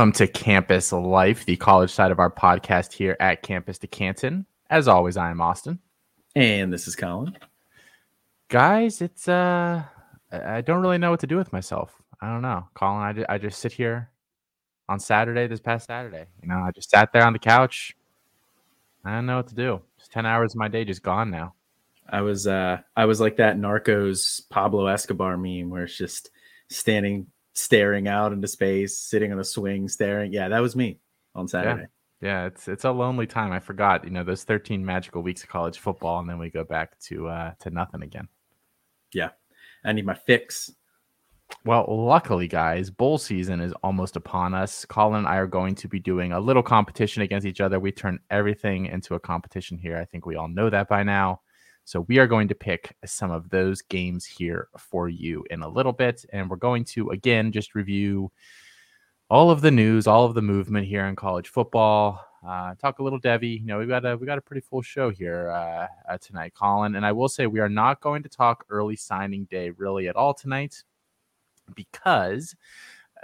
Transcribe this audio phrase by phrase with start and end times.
[0.00, 4.46] Welcome to Campus Life, the college side of our podcast here at Campus to Canton.
[4.70, 5.78] As always, I am Austin.
[6.34, 7.36] And this is Colin.
[8.48, 9.82] Guys, it's uh
[10.32, 12.00] I don't really know what to do with myself.
[12.18, 12.66] I don't know.
[12.72, 14.08] Colin, I, just, I just sit here
[14.88, 16.24] on Saturday, this past Saturday.
[16.42, 17.94] You know, I just sat there on the couch.
[19.04, 19.82] I don't know what to do.
[19.98, 21.52] Just 10 hours of my day just gone now.
[22.08, 26.30] I was uh I was like that Narcos Pablo Escobar meme where it's just
[26.70, 30.32] standing staring out into space, sitting on a swing, staring.
[30.32, 30.98] Yeah, that was me
[31.34, 31.86] on Saturday.
[32.20, 32.28] Yeah.
[32.28, 33.52] yeah, it's it's a lonely time.
[33.52, 36.64] I forgot, you know, those 13 magical weeks of college football, and then we go
[36.64, 38.28] back to uh to nothing again.
[39.12, 39.30] Yeah.
[39.84, 40.70] I need my fix.
[41.64, 44.84] Well, luckily, guys, bowl season is almost upon us.
[44.84, 47.80] Colin and I are going to be doing a little competition against each other.
[47.80, 49.96] We turn everything into a competition here.
[49.96, 51.40] I think we all know that by now.
[51.90, 55.68] So we are going to pick some of those games here for you in a
[55.68, 56.24] little bit.
[56.32, 58.30] And we're going to, again, just review
[59.28, 62.24] all of the news, all of the movement here in college football.
[62.46, 63.58] Uh, talk a little Devy.
[63.58, 66.54] You know, we've got a we got a pretty full show here uh, uh, tonight,
[66.54, 66.94] Colin.
[66.94, 70.14] And I will say we are not going to talk early signing day really at
[70.14, 70.84] all tonight
[71.74, 72.54] because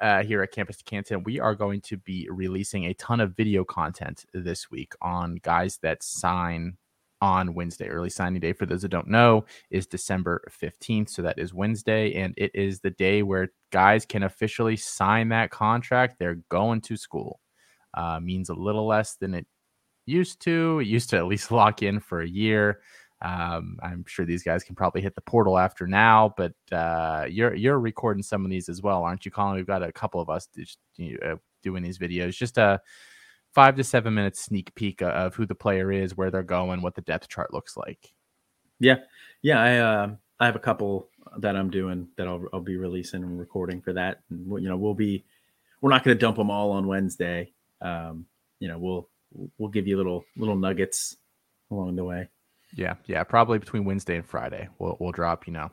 [0.02, 3.64] uh, here at Campus Canton, we are going to be releasing a ton of video
[3.64, 6.76] content this week on guys that sign
[7.20, 7.88] on Wednesday.
[7.88, 11.10] Early signing day, for those that don't know, is December 15th.
[11.10, 12.14] So that is Wednesday.
[12.14, 16.16] And it is the day where guys can officially sign that contract.
[16.18, 17.40] They're going to school.
[17.94, 19.46] Uh, means a little less than it
[20.04, 20.80] used to.
[20.80, 22.80] It used to at least lock in for a year.
[23.22, 27.54] Um, I'm sure these guys can probably hit the portal after now, but uh, you're
[27.54, 29.56] you're recording some of these as well, aren't you, Colin?
[29.56, 30.48] We've got a couple of us
[31.00, 32.36] uh, doing these videos.
[32.36, 32.78] Just a
[33.56, 36.94] five to seven minutes sneak peek of who the player is, where they're going, what
[36.94, 38.12] the depth chart looks like.
[38.78, 38.96] Yeah,
[39.40, 39.58] yeah.
[39.58, 41.08] I uh, I have a couple
[41.38, 44.20] that I'm doing that I'll I'll be releasing and recording for that.
[44.28, 45.24] And you know, we'll be
[45.80, 47.54] we're not going to dump them all on Wednesday.
[47.80, 48.26] Um,
[48.60, 49.08] you know, we'll
[49.56, 51.16] we'll give you little little nuggets
[51.70, 52.28] along the way.
[52.74, 54.68] Yeah, yeah, probably between Wednesday and Friday.
[54.78, 55.70] We'll we'll drop, you know,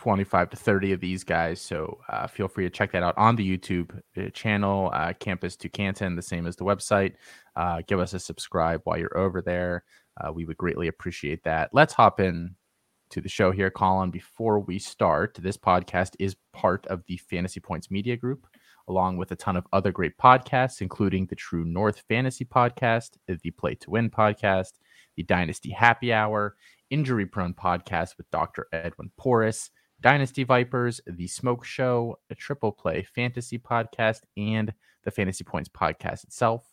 [0.00, 1.60] 25 to 30 of these guys.
[1.60, 5.56] So uh, feel free to check that out on the YouTube uh, channel, uh, Campus
[5.56, 7.14] to Canton, the same as the website.
[7.56, 9.84] Uh, give us a subscribe while you're over there.
[10.20, 11.70] Uh, we would greatly appreciate that.
[11.72, 12.56] Let's hop in
[13.10, 14.10] to the show here, Colin.
[14.10, 18.46] Before we start, this podcast is part of the Fantasy Points Media Group,
[18.88, 23.50] along with a ton of other great podcasts, including the True North Fantasy Podcast, the
[23.50, 24.72] Play to Win Podcast,
[25.16, 26.56] the Dynasty Happy Hour,
[26.90, 28.66] Injury Prone Podcast with Dr.
[28.72, 29.70] Edwin Porras,
[30.02, 34.74] Dynasty Vipers, The Smoke Show, a Triple Play Fantasy Podcast, and
[35.04, 36.66] the Fantasy Points Podcast itself.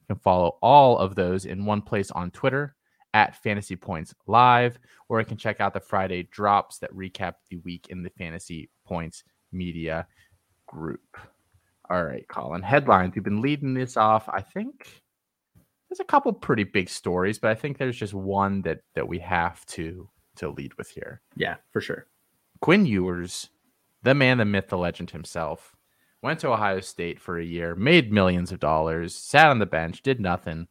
[0.00, 2.74] You can follow all of those in one place on Twitter
[3.14, 4.78] at Fantasy Points Live,
[5.08, 8.68] or you can check out the Friday drops that recap the week in the Fantasy
[8.84, 9.22] Points
[9.52, 10.06] Media
[10.66, 11.16] Group.
[11.88, 12.62] All right, Colin.
[12.62, 13.14] Headlines.
[13.14, 14.28] We've been leading this off.
[14.28, 15.02] I think
[15.88, 19.20] there's a couple pretty big stories, but I think there's just one that that we
[19.20, 21.20] have to to lead with here.
[21.36, 22.06] Yeah, for sure.
[22.62, 23.50] Quinn Ewers,
[24.04, 25.74] the man, the myth, the legend himself,
[26.22, 30.00] went to Ohio State for a year, made millions of dollars, sat on the bench,
[30.02, 30.68] did nothing.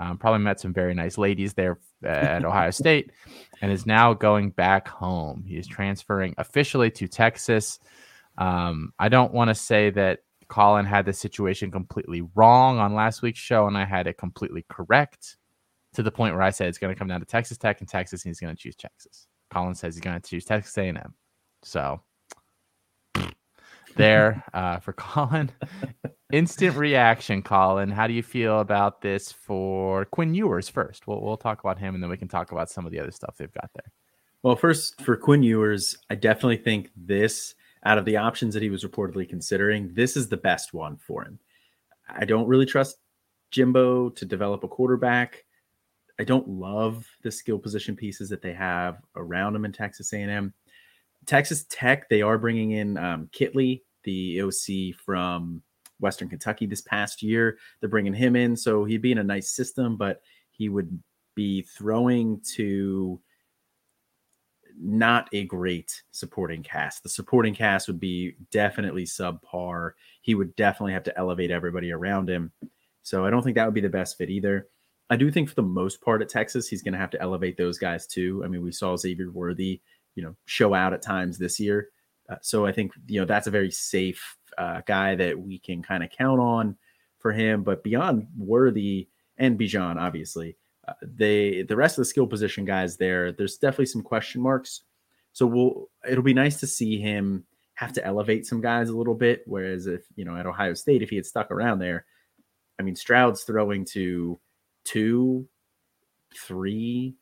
[0.00, 3.12] Um, probably met some very nice ladies there at Ohio State,
[3.60, 5.44] and is now going back home.
[5.46, 7.80] He is transferring officially to Texas.
[8.38, 13.20] Um, I don't want to say that Colin had the situation completely wrong on last
[13.20, 15.36] week's show, and I had it completely correct
[15.94, 17.88] to the point where I said it's going to come down to Texas Tech and
[17.88, 19.26] Texas, and he's going to choose Texas.
[19.50, 21.14] Colin says he's going to choose Texas A&M.
[21.66, 22.00] So
[23.96, 25.50] there uh, for Colin.
[26.32, 27.90] Instant reaction, Colin.
[27.90, 31.08] How do you feel about this for Quinn Ewers first?
[31.08, 33.10] We'll, we'll talk about him and then we can talk about some of the other
[33.10, 33.90] stuff they've got there.
[34.44, 38.70] Well, first for Quinn Ewers, I definitely think this, out of the options that he
[38.70, 41.40] was reportedly considering, this is the best one for him.
[42.08, 42.98] I don't really trust
[43.50, 45.44] Jimbo to develop a quarterback.
[46.20, 50.54] I don't love the skill position pieces that they have around him in Texas A&M.
[51.26, 55.62] Texas Tech, they are bringing in um, Kittley, the OC from
[56.00, 57.58] Western Kentucky this past year.
[57.80, 60.98] They're bringing him in, so he'd be in a nice system, but he would
[61.34, 63.20] be throwing to
[64.78, 67.02] not a great supporting cast.
[67.02, 69.92] The supporting cast would be definitely subpar.
[70.20, 72.52] He would definitely have to elevate everybody around him.
[73.02, 74.68] So I don't think that would be the best fit either.
[75.08, 77.56] I do think for the most part at Texas, he's going to have to elevate
[77.56, 78.42] those guys too.
[78.44, 79.80] I mean, we saw Xavier Worthy
[80.16, 81.90] you know show out at times this year.
[82.28, 85.82] Uh, so I think you know that's a very safe uh, guy that we can
[85.82, 86.76] kind of count on
[87.20, 87.62] for him.
[87.62, 89.08] But beyond Worthy
[89.38, 90.56] and Bijan, obviously,
[90.88, 94.82] uh, they the rest of the skill position guys there, there's definitely some question marks.
[95.32, 99.14] So we'll it'll be nice to see him have to elevate some guys a little
[99.14, 99.42] bit.
[99.46, 102.06] Whereas if you know at Ohio State, if he had stuck around there,
[102.78, 104.40] I mean Stroud's throwing to
[104.84, 105.46] two,
[106.34, 107.16] three,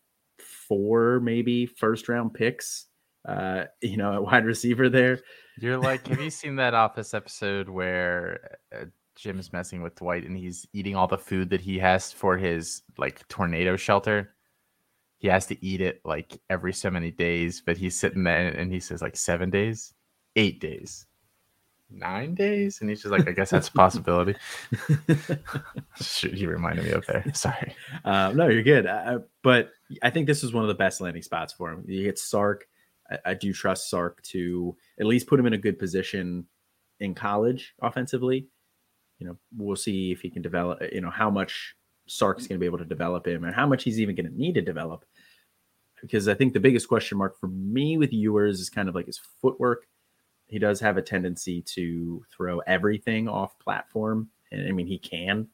[0.44, 2.87] four, maybe first round picks.
[3.26, 5.20] Uh, you know, at wide receiver there.
[5.58, 8.87] You're like, have you seen that Office episode where uh,
[9.17, 12.37] Jim is messing with Dwight and he's eating all the food that he has for
[12.37, 14.35] his like tornado shelter?
[15.19, 18.70] He has to eat it like every so many days, but he's sitting there and
[18.73, 19.94] he says like seven days,
[20.37, 21.06] eight days,
[21.94, 24.35] nine days, and he's just like, I guess that's a possibility.
[26.00, 27.25] Shoot, you reminded me of there.
[27.35, 27.75] Sorry.
[28.05, 28.87] Uh, no, you're good.
[28.87, 29.70] Uh, but
[30.02, 31.85] I think this is one of the best landing spots for him.
[31.87, 32.67] You get Sark.
[33.11, 36.46] I, I do trust Sark to at least put him in a good position
[37.00, 38.49] in college offensively.
[39.19, 40.81] You know, we'll see if he can develop.
[40.93, 41.76] You know, how much
[42.06, 44.37] Sark's going to be able to develop him, and how much he's even going to
[44.37, 45.05] need to develop.
[46.02, 49.06] Because I think the biggest question mark for me with Ewers is kind of like
[49.06, 49.87] his footwork.
[50.46, 55.49] He does have a tendency to throw everything off platform, and I mean he can,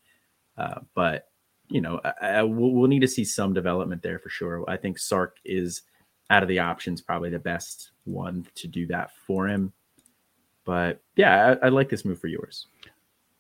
[0.59, 1.29] uh, but
[1.69, 4.65] you know I, I, we'll, we'll need to see some development there for sure.
[4.69, 5.83] I think Sark is
[6.31, 9.73] out of the options probably the best one to do that for him.
[10.65, 12.67] But yeah, I, I like this move for Ewers.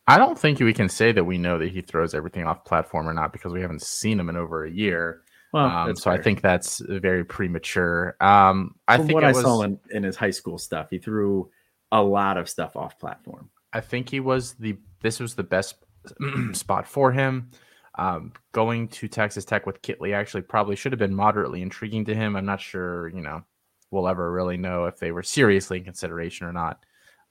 [0.06, 3.08] I don't think we can say that we know that he throws everything off platform
[3.08, 5.22] or not because we haven't seen him in over a year.
[5.52, 6.12] Well, um, so fair.
[6.12, 8.16] I think that's very premature.
[8.20, 10.98] Um, I From think what I was, saw in, in his high school stuff, he
[10.98, 11.50] threw
[11.92, 13.50] a lot of stuff off platform.
[13.72, 15.76] I think he was the this was the best
[16.52, 17.50] spot for him.
[17.96, 22.14] Um, going to Texas Tech with Kittley actually probably should have been moderately intriguing to
[22.14, 22.36] him.
[22.36, 23.42] I'm not sure, you know,
[23.90, 26.84] we'll ever really know if they were seriously in consideration or not.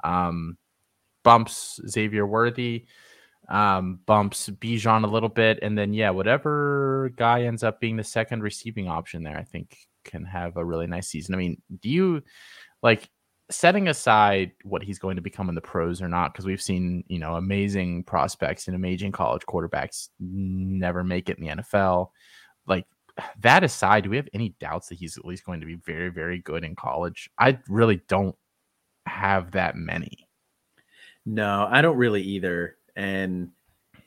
[0.04, 0.58] Um,
[1.24, 2.86] bumps Xavier Worthy,
[3.50, 8.04] um, bumps Bijan a little bit, and then yeah, whatever guy ends up being the
[8.04, 11.36] second receiving option there, I think can have a really nice season.
[11.36, 12.24] I mean, do you
[12.82, 13.10] like
[13.50, 17.04] setting aside what he's going to become in the pros or not, because we've seen,
[17.08, 22.12] you know, amazing prospects and amazing college quarterbacks never make it in the NFL.
[22.68, 22.86] Like
[23.40, 26.10] that aside, do we have any doubts that he's at least going to be very,
[26.10, 27.30] very good in college?
[27.40, 28.36] I really don't
[29.08, 30.28] have that many.
[31.26, 32.78] No, I don't really either.
[33.00, 33.52] And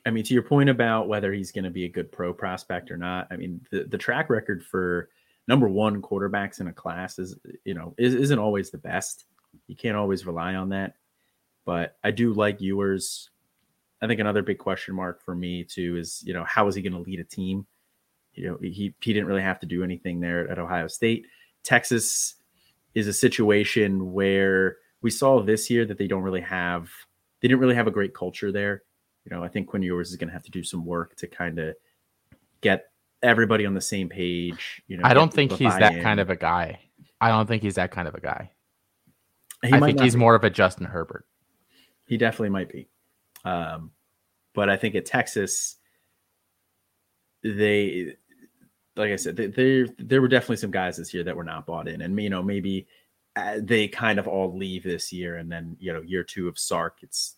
[0.05, 2.91] I mean, to your point about whether he's going to be a good pro prospect
[2.91, 5.09] or not, I mean, the, the track record for
[5.47, 7.35] number one quarterbacks in a class is,
[7.65, 9.25] you know, is, isn't always the best.
[9.65, 10.93] You can't always rely on that.
[11.65, 13.31] But I do like Ewers.
[13.99, 16.83] I think another big question mark for me too is, you know, how is he
[16.83, 17.65] going to lead a team?
[18.35, 21.25] You know, he he didn't really have to do anything there at Ohio State.
[21.63, 22.35] Texas
[22.93, 26.89] is a situation where we saw this year that they don't really have
[27.43, 28.83] they didn't really have a great culture there.
[29.25, 31.27] You know, I think Quinn Ewers is going to have to do some work to
[31.27, 31.75] kind of
[32.61, 32.85] get
[33.21, 34.81] everybody on the same page.
[34.87, 36.01] You know, I don't think he's that in.
[36.01, 36.79] kind of a guy.
[37.19, 38.51] I don't think he's that kind of a guy.
[39.61, 40.19] He I think he's be.
[40.19, 41.25] more of a Justin Herbert.
[42.07, 42.87] He definitely might be.
[43.43, 43.91] Um,
[44.53, 45.75] but I think at Texas,
[47.43, 48.15] they,
[48.95, 51.65] like I said, they, they, there were definitely some guys this year that were not
[51.65, 52.87] bought in, and you know maybe
[53.35, 56.59] Uh, they kind of all leave this year, and then you know year two of
[56.59, 57.35] Sark, it's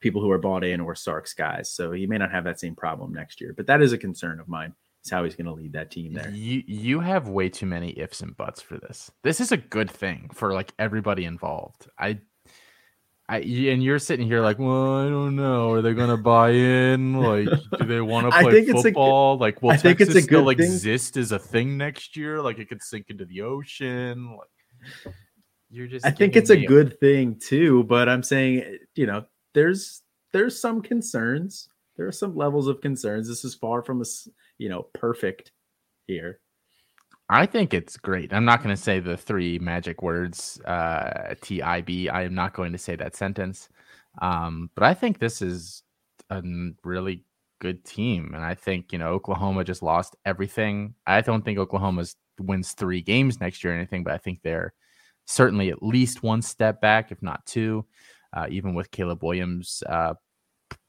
[0.00, 2.76] people who are bought in or Sark's guys, so he may not have that same
[2.76, 3.52] problem next year.
[3.56, 6.12] But that is a concern of mine is how he's going to lead that team
[6.12, 6.30] there.
[6.30, 9.10] You you have way too many ifs and buts for this.
[9.22, 11.88] This is a good thing for like everybody involved.
[11.98, 12.20] I
[13.28, 15.72] I, and you're sitting here like, well, I don't know.
[15.72, 17.14] Are they going to buy in?
[17.20, 19.34] Like, do they want to play football?
[19.34, 22.40] A, like, will I Texas think it's a still exist as a thing next year?
[22.40, 24.30] Like, it could sink into the ocean.
[24.30, 24.48] Like,
[25.70, 26.06] you're just.
[26.06, 29.24] I think it's a good thing too, but I'm saying, you know,
[29.54, 30.02] there's
[30.32, 31.68] there's some concerns.
[31.96, 33.28] There are some levels of concerns.
[33.28, 34.04] This is far from a
[34.58, 35.52] you know, perfect
[36.06, 36.40] here.
[37.28, 38.32] I think it's great.
[38.32, 42.08] I'm not going to say the three magic words, uh, TIB.
[42.12, 43.68] I am not going to say that sentence.
[44.22, 45.82] Um, but I think this is
[46.30, 46.42] a
[46.84, 47.24] really
[47.60, 48.32] good team.
[48.34, 50.94] And I think, you know, Oklahoma just lost everything.
[51.06, 52.04] I don't think Oklahoma
[52.38, 54.72] wins three games next year or anything, but I think they're
[55.26, 57.84] certainly at least one step back, if not two,
[58.32, 60.14] uh, even with Caleb Williams uh,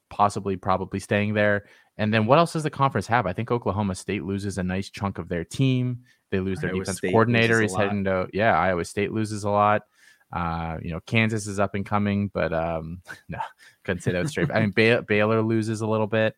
[0.10, 1.66] possibly probably staying there.
[1.98, 3.26] And then what else does the conference have?
[3.26, 6.00] I think Oklahoma State loses a nice chunk of their team.
[6.30, 7.62] They lose their Iowa defense State coordinator.
[7.62, 8.58] He's heading to yeah.
[8.58, 9.84] Iowa State loses a lot.
[10.32, 13.40] Uh, you know, Kansas is up and coming, but um, no,
[13.84, 14.52] couldn't say that straight.
[14.52, 16.36] I mean, Bay- Baylor loses a little bit,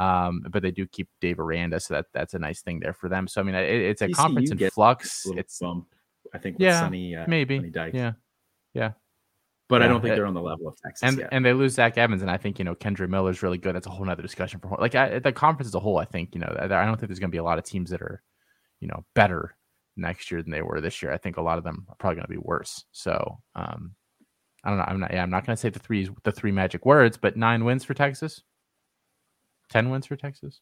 [0.00, 3.08] um, but they do keep Dave Aranda, so that that's a nice thing there for
[3.08, 3.28] them.
[3.28, 5.26] So I mean, it, it's a TCU conference in flux.
[5.36, 5.86] It's bump,
[6.34, 6.56] I think.
[6.58, 7.70] yeah, Sonny, uh, maybe.
[7.74, 8.12] yeah,
[8.74, 8.92] yeah
[9.70, 11.08] but yeah, I don't think it, they're on the level of Texas.
[11.08, 11.28] And yet.
[11.30, 13.74] and they lose Zach Evans, and I think you know Kendre Miller is really good.
[13.74, 15.98] That's a whole other discussion for like I, the conference as a whole.
[15.98, 17.90] I think you know I don't think there's going to be a lot of teams
[17.90, 18.20] that are
[18.80, 19.54] you know better
[19.96, 21.12] next year than they were this year.
[21.12, 22.84] I think a lot of them are probably going to be worse.
[22.90, 23.94] So um,
[24.64, 24.84] I don't know.
[24.88, 25.12] I'm not.
[25.12, 27.84] Yeah, I'm not going to say the three the three magic words, but nine wins
[27.84, 28.42] for Texas.
[29.70, 30.60] Ten wins for Texas.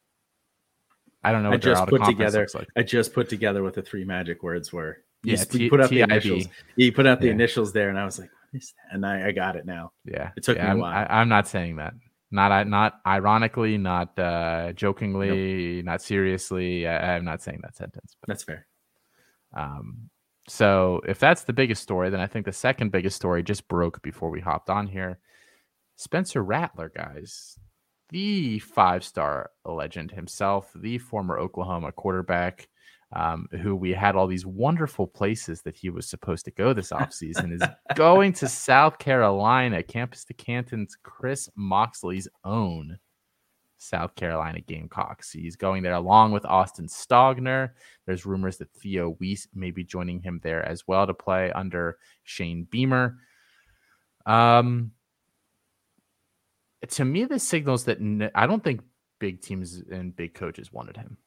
[1.24, 1.50] I don't know.
[1.50, 2.46] I just put together.
[2.54, 2.68] Like.
[2.76, 4.98] I just put together what the three magic words were.
[5.24, 6.46] You, yeah, T- put out the initials.
[6.76, 7.32] You put out the yeah.
[7.32, 8.30] initials there, and I was like,
[8.92, 9.92] and I, I got it now.
[10.04, 11.06] Yeah, it took yeah, me a while.
[11.08, 11.94] I, am not saying that.
[12.30, 15.84] Not not ironically, not uh, jokingly, nope.
[15.86, 16.86] not seriously.
[16.86, 18.16] I, am not saying that sentence.
[18.20, 18.66] But, that's fair.
[19.56, 20.10] Um,
[20.46, 24.00] so if that's the biggest story, then I think the second biggest story just broke
[24.02, 25.18] before we hopped on here.
[25.96, 27.58] Spencer Rattler, guys,
[28.10, 32.68] the five star legend himself, the former Oklahoma quarterback,
[33.14, 36.90] um, who we had all these wonderful places that he was supposed to go this
[36.92, 37.62] offseason, is
[37.94, 42.98] going to South Carolina, campus to Canton's Chris Moxley's own
[43.78, 45.32] South Carolina Gamecocks.
[45.32, 47.70] He's going there along with Austin Stogner.
[48.06, 51.98] There's rumors that Theo Wease may be joining him there as well to play under
[52.24, 53.16] Shane Beamer.
[54.26, 54.92] Um,
[56.86, 57.98] to me, this signals that
[58.34, 58.82] I don't think
[59.18, 61.18] big teams and big coaches wanted him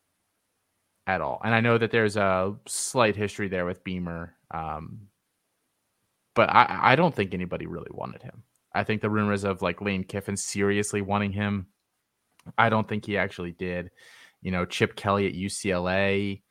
[1.07, 1.41] at all.
[1.43, 5.07] And I know that there's a slight history there with Beamer, um,
[6.35, 8.43] but I, I don't think anybody really wanted him.
[8.73, 11.67] I think the rumors of like Lane Kiffin seriously wanting him
[12.57, 13.91] I don't think he actually did.
[14.41, 16.41] You know, Chip Kelly at UCLA,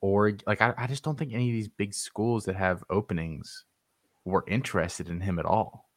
[0.00, 3.64] or like I, I just don't think any of these big schools that have openings
[4.24, 5.88] were interested in him at all.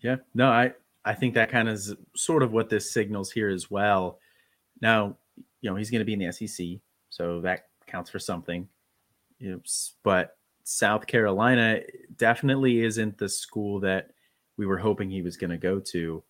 [0.00, 0.72] Yeah, no, I
[1.08, 4.18] I think that kind of is sort of what this signals here as well.
[4.80, 5.16] Now,
[5.60, 6.66] you know, he's going to be in the SEC,
[7.08, 8.68] so that counts for something.
[9.40, 9.60] Know,
[10.02, 11.80] but South Carolina
[12.16, 14.10] definitely isn't the school that
[14.56, 16.22] we were hoping he was going to go to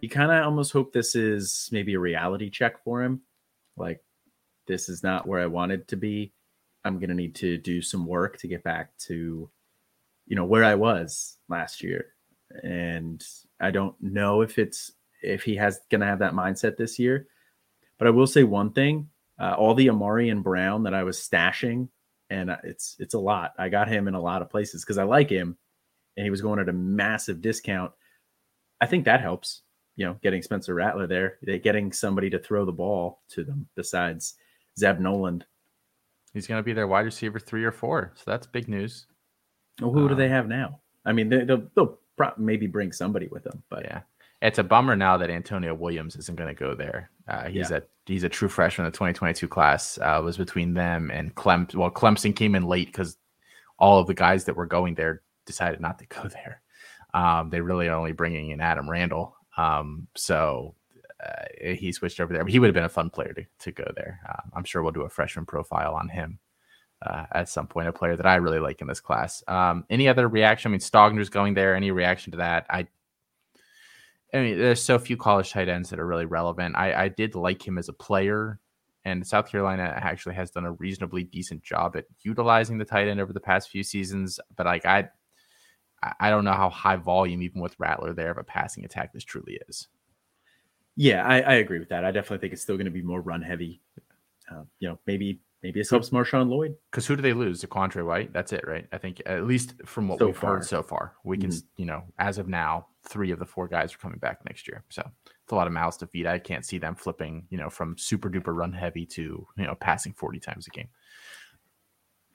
[0.00, 3.20] you kind of almost hope this is maybe a reality check for him.
[3.76, 4.00] Like,
[4.66, 6.32] this is not where I wanted to be.
[6.84, 9.50] I'm going to need to do some work to get back to,
[10.26, 12.14] you know, where I was last year.
[12.62, 13.24] And
[13.60, 17.26] I don't know if it's, if he has going to have that mindset this year.
[17.98, 19.08] But I will say one thing
[19.40, 21.88] uh, all the Ahmarean Brown that I was stashing,
[22.30, 23.54] and it's, it's a lot.
[23.58, 25.56] I got him in a lot of places because I like him
[26.16, 27.92] and he was going at a massive discount.
[28.80, 29.62] I think that helps
[29.98, 34.34] you know, getting Spencer Rattler there, getting somebody to throw the ball to them besides
[34.78, 35.44] Zeb Noland.
[36.32, 38.12] He's going to be their wide receiver three or four.
[38.14, 39.06] So that's big news.
[39.80, 40.80] Well, who do they um, have now?
[41.04, 41.98] I mean, they, will they'll
[42.36, 44.00] maybe bring somebody with them, but yeah,
[44.40, 47.10] it's a bummer now that Antonio Williams isn't going to go there.
[47.26, 47.78] Uh, he's yeah.
[47.78, 48.84] a he's a true freshman.
[48.86, 51.66] The 2022 class uh, was between them and Clem.
[51.74, 53.16] Well, Clemson came in late because
[53.78, 56.60] all of the guys that were going there decided not to go there.
[57.14, 60.74] Um, they really are only bringing in Adam Randall, um, so
[61.24, 62.44] uh, he switched over there.
[62.44, 64.20] But he would have been a fun player to, to go there.
[64.28, 66.38] Uh, I'm sure we'll do a freshman profile on him
[67.02, 67.88] uh, at some point.
[67.88, 69.42] A player that I really like in this class.
[69.48, 70.70] Um, any other reaction?
[70.70, 71.74] I mean, Stogner's going there.
[71.74, 72.66] Any reaction to that?
[72.70, 72.86] I.
[74.34, 76.76] I mean, there's so few college tight ends that are really relevant.
[76.76, 78.60] I, I did like him as a player,
[79.06, 83.20] and South Carolina actually has done a reasonably decent job at utilizing the tight end
[83.20, 84.38] over the past few seasons.
[84.54, 85.08] But like I,
[86.20, 89.24] I don't know how high volume, even with Rattler there, of a passing attack this
[89.24, 89.88] truly is.
[90.94, 92.04] Yeah, I, I agree with that.
[92.04, 93.80] I definitely think it's still going to be more run heavy.
[94.50, 96.76] Uh, you know, maybe maybe it's helps Marshawn Lloyd.
[96.90, 97.62] Because who do they lose?
[97.62, 98.32] ZaQuandre White.
[98.32, 98.86] That's it, right?
[98.92, 100.54] I think at least from what so we've far.
[100.54, 101.66] heard so far, we can, mm-hmm.
[101.76, 104.84] you know, as of now, three of the four guys are coming back next year.
[104.90, 106.26] So it's a lot of mouths to feed.
[106.26, 109.74] I can't see them flipping, you know, from super duper run heavy to you know
[109.74, 110.88] passing forty times a game.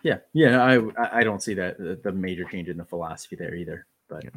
[0.03, 3.87] Yeah, yeah, I I don't see that the major change in the philosophy there either.
[4.09, 4.31] But yeah.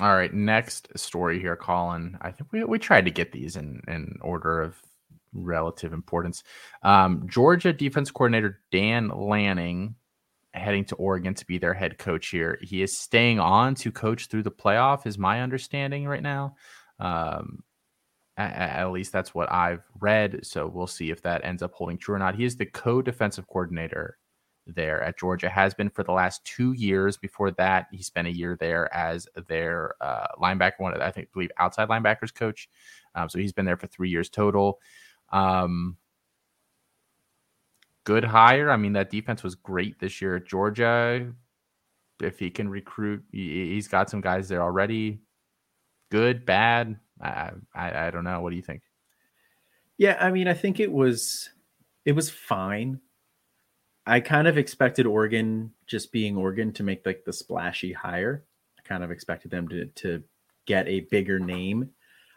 [0.00, 2.18] all right, next story here, Colin.
[2.20, 4.82] I think we we tried to get these in in order of
[5.32, 6.42] relative importance.
[6.82, 9.94] Um, Georgia defense coordinator Dan Lanning
[10.54, 12.58] heading to Oregon to be their head coach here.
[12.62, 16.56] He is staying on to coach through the playoff, is my understanding right now.
[16.98, 17.62] Um,
[18.36, 20.46] at, at, least that's what I've read.
[20.46, 22.34] So we'll see if that ends up holding true or not.
[22.34, 24.18] He is the co defensive coordinator
[24.66, 27.16] there at Georgia, has been for the last two years.
[27.16, 31.32] Before that, he spent a year there as their uh, linebacker, one of I think
[31.32, 32.68] believe outside linebackers coach.
[33.14, 34.78] Um, so he's been there for three years total.
[35.30, 35.96] Um,
[38.04, 38.70] good hire.
[38.70, 41.32] I mean, that defense was great this year at Georgia.
[42.20, 45.20] If he can recruit, he, has got some guys there already.
[46.10, 46.98] Good, bad.
[47.20, 48.40] I, I I don't know.
[48.40, 48.82] What do you think?
[49.98, 51.50] Yeah, I mean, I think it was
[52.04, 53.00] it was fine.
[54.06, 58.44] I kind of expected Oregon, just being Oregon, to make like the splashy hire.
[58.78, 60.22] I kind of expected them to to
[60.64, 61.90] get a bigger name.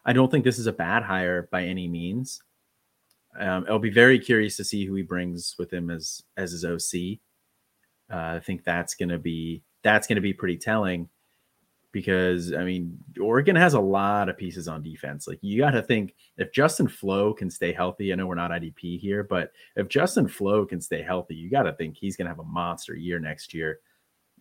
[0.04, 2.42] I don't think this is a bad hire by any means.
[3.40, 6.66] Um, I'll be very curious to see who he brings with him as as his
[6.66, 7.20] OC.
[8.12, 11.10] Uh, I think that's gonna be that's gonna be pretty telling.
[11.94, 15.28] because I mean Oregon has a lot of pieces on defense.
[15.28, 18.12] Like you got to think if Justin Flowe can stay healthy.
[18.12, 21.64] I know we're not IDP here, but if Justin Flowe can stay healthy, you got
[21.64, 23.80] to think he's going to have a monster year next year.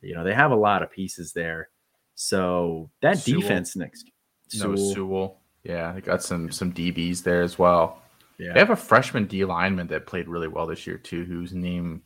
[0.01, 1.69] You know they have a lot of pieces there,
[2.15, 3.41] so that Sewell.
[3.41, 4.11] defense next.
[4.49, 4.77] Sewell.
[4.77, 8.01] No Sewell, yeah, they got some some DBs there as well.
[8.41, 11.53] Yeah, they have a freshman D lineman that played really well this year too, whose
[11.53, 12.03] name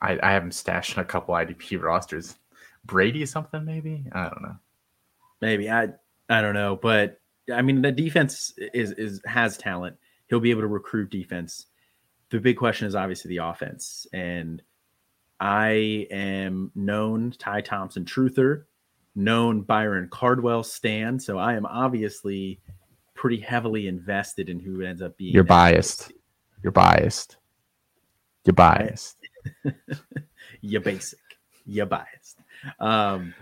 [0.00, 2.36] I, I have him stashed in a couple IDP rosters.
[2.84, 4.56] Brady something maybe I don't know.
[5.40, 5.88] Maybe I
[6.28, 7.20] I don't know, but
[7.52, 9.96] I mean the defense is is has talent.
[10.28, 11.66] He'll be able to recruit defense.
[12.30, 14.62] The big question is obviously the offense, and
[15.40, 18.64] I am known Ty Thompson truther,
[19.14, 22.60] known Byron Cardwell stan, so I am obviously
[23.18, 25.34] pretty heavily invested in who ends up being.
[25.34, 26.12] You're biased.
[26.62, 27.36] You're biased.
[28.44, 29.16] You're biased.
[30.60, 31.18] You're basic.
[31.66, 32.38] You're biased.
[32.78, 33.34] Um,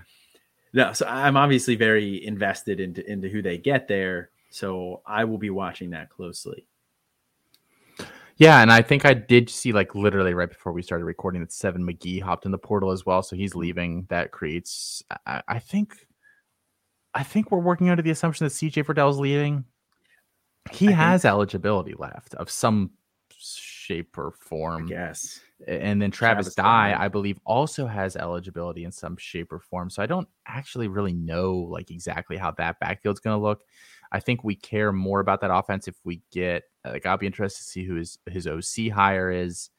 [0.72, 4.30] no, so I'm obviously very invested into into who they get there.
[4.48, 6.66] So I will be watching that closely.
[8.38, 11.52] Yeah, and I think I did see like literally right before we started recording that
[11.52, 14.06] Seven McGee hopped in the portal as well, so he's leaving.
[14.08, 16.05] That creates, I, I think,
[17.16, 19.64] I think we're working under the assumption that CJ Verdell's leaving.
[20.70, 21.30] He I has think...
[21.30, 22.90] eligibility left of some
[23.30, 24.86] shape or form.
[24.88, 29.60] Yes and then Travis, Travis Dye, I believe, also has eligibility in some shape or
[29.60, 29.88] form.
[29.88, 33.62] So I don't actually really know like exactly how that backfield's going to look.
[34.12, 37.64] I think we care more about that offense if we get like I'll be interested
[37.64, 39.70] to see who his his OC hire is,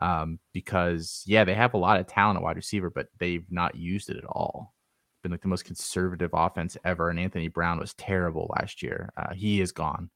[0.00, 3.74] um, because yeah, they have a lot of talent at wide receiver, but they've not
[3.74, 4.73] used it at all.
[5.24, 9.10] Been like the most conservative offense ever, and Anthony Brown was terrible last year.
[9.16, 10.10] Uh, he is gone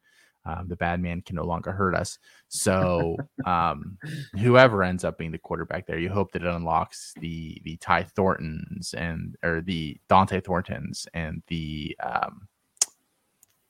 [0.48, 2.18] um, the bad man can no longer hurt us.
[2.48, 3.98] So um,
[4.38, 8.04] whoever ends up being the quarterback there, you hope that it unlocks the the Ty
[8.04, 12.48] Thorntons and or the Dante Thorntons and the um,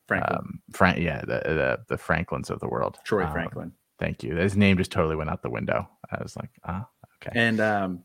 [0.07, 0.39] Franklin.
[0.39, 2.99] Um, Frank, yeah, the, the, the Franklins of the world.
[3.05, 3.73] Troy um, Franklin.
[3.99, 4.37] Thank you.
[4.37, 5.89] His name just totally went out the window.
[6.11, 7.33] I was like, ah, okay.
[7.39, 8.05] And um,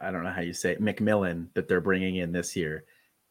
[0.00, 2.84] I don't know how you say it, McMillan that they're bringing in this year.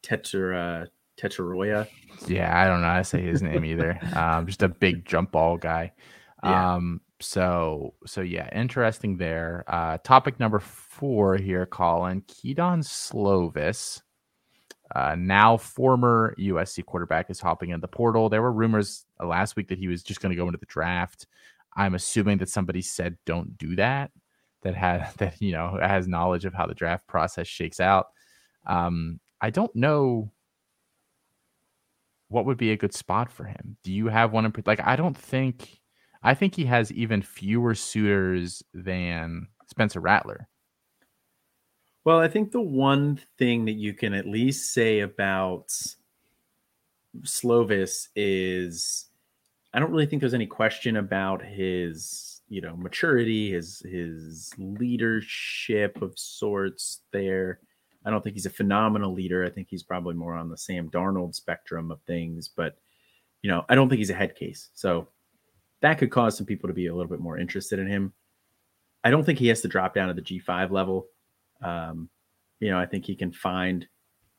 [0.03, 1.87] Tetra Teteroya.
[2.27, 3.99] Yeah, I don't know how to say his name either.
[4.15, 5.91] Um, just a big jump ball guy.
[6.43, 6.75] Yeah.
[6.75, 9.63] Um, so so yeah, interesting there.
[9.67, 14.01] Uh, topic number four here, Colin Kedon Slovis.
[14.93, 18.29] Uh, now former USC quarterback is hopping in the portal.
[18.29, 21.25] There were rumors last week that he was just going to go into the draft.
[21.75, 24.11] I'm assuming that somebody said don't do that.
[24.63, 28.07] That had that you know has knowledge of how the draft process shakes out.
[28.65, 30.31] Um, I don't know
[32.29, 33.77] what would be a good spot for him?
[33.83, 35.81] Do you have one in like I don't think
[36.23, 40.47] I think he has even fewer suitors than Spencer Rattler.
[42.05, 45.67] Well, I think the one thing that you can at least say about
[47.21, 49.05] Slovis is
[49.73, 56.01] I don't really think there's any question about his, you know, maturity, his his leadership
[56.01, 57.59] of sorts there.
[58.05, 59.45] I don't think he's a phenomenal leader.
[59.45, 62.77] I think he's probably more on the Sam Darnold spectrum of things, but
[63.41, 64.69] you know, I don't think he's a head case.
[64.73, 65.07] So
[65.81, 68.13] that could cause some people to be a little bit more interested in him.
[69.03, 71.07] I don't think he has to drop down to the G5 level.
[71.61, 72.09] Um,
[72.59, 73.85] you know, I think he can find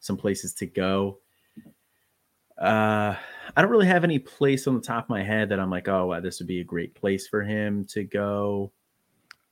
[0.00, 1.18] some places to go.
[2.58, 3.14] Uh,
[3.56, 5.88] I don't really have any place on the top of my head that I'm like,
[5.88, 8.72] oh, wow, this would be a great place for him to go.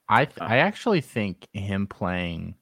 [0.09, 2.55] I th- uh, I actually think him playing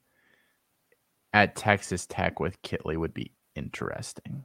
[1.32, 4.44] at Texas Tech with Kittley would be interesting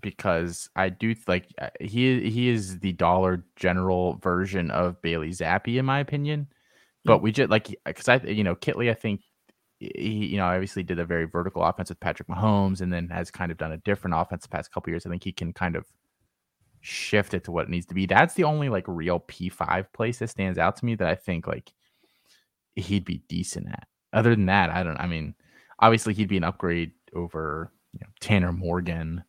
[0.00, 5.78] because I do like uh, he he is the Dollar General version of Bailey Zappe
[5.78, 6.48] in my opinion.
[7.04, 9.22] But we just like because I you know Kittley I think
[9.78, 13.30] he you know obviously did a very vertical offense with Patrick Mahomes and then has
[13.30, 15.06] kind of done a different offense the past couple years.
[15.06, 15.86] I think he can kind of
[16.80, 18.06] shift it to what it needs to be.
[18.06, 21.46] That's the only like real P5 place that stands out to me that I think
[21.46, 21.72] like
[22.74, 23.86] he'd be decent at.
[24.12, 25.34] Other than that, I don't I mean
[25.78, 29.24] obviously he'd be an upgrade over you know, Tanner Morgan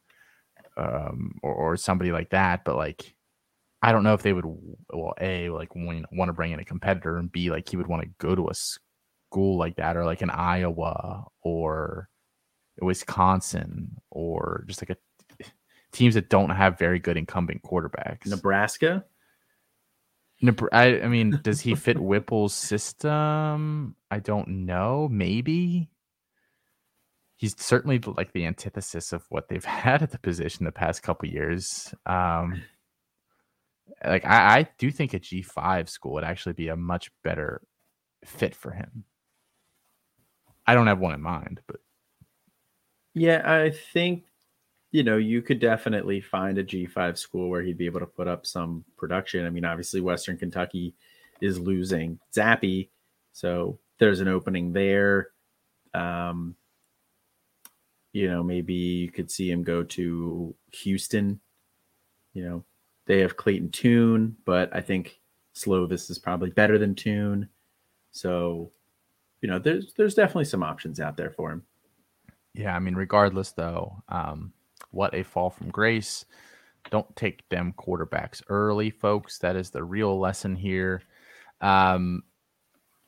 [0.77, 2.63] um, or, or somebody like that.
[2.63, 3.15] But like,
[3.81, 4.45] I don't know if they would,
[4.91, 8.03] well, A, like want, to bring in a competitor and B, like he would want
[8.03, 12.09] to go to a school like that or like an Iowa or
[12.81, 14.97] Wisconsin or just like a
[15.91, 18.27] teams that don't have very good incumbent quarterbacks.
[18.27, 19.05] Nebraska?
[20.71, 23.95] I, I mean, does he fit Whipple's system?
[24.09, 25.09] I don't know.
[25.11, 25.89] Maybe
[27.35, 31.29] he's certainly like the antithesis of what they've had at the position the past couple
[31.29, 31.93] years.
[32.05, 32.61] Um,
[34.05, 37.61] like I, I do think a G five school would actually be a much better
[38.23, 39.05] fit for him.
[40.67, 41.77] I don't have one in mind, but
[43.13, 44.25] Yeah, I think
[44.91, 48.27] you know you could definitely find a G5 school where he'd be able to put
[48.27, 49.45] up some production.
[49.45, 50.95] I mean, obviously Western Kentucky
[51.41, 52.89] is losing Zappe,
[53.31, 55.29] so there's an opening there.
[55.93, 56.55] Um,
[58.13, 61.39] you know, maybe you could see him go to Houston.
[62.33, 62.65] You know,
[63.05, 65.19] they have Clayton Tune, but I think
[65.55, 67.49] Slovis is probably better than Tune.
[68.11, 68.71] So,
[69.41, 71.63] you know, there's there's definitely some options out there for him.
[72.53, 74.51] Yeah, I mean, regardless though, um,
[74.91, 76.25] what a fall from grace.
[76.91, 79.37] Don't take them quarterbacks early, folks.
[79.39, 81.03] That is the real lesson here.
[81.61, 82.23] Um,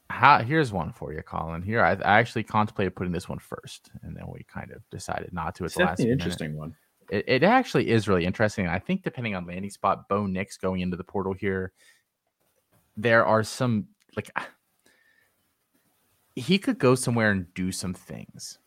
[0.10, 1.62] how, here's one for you, Colin.
[1.62, 5.34] Here, I, I, actually contemplated putting this one first, and then we kind of decided
[5.34, 5.64] not to.
[5.64, 6.76] At it's the last an interesting one.
[7.10, 8.68] It, it, actually is really interesting.
[8.68, 11.72] I think depending on landing spot, Bo Nix going into the portal here,
[12.98, 14.30] there are some like
[16.36, 18.60] he could go somewhere and do some things.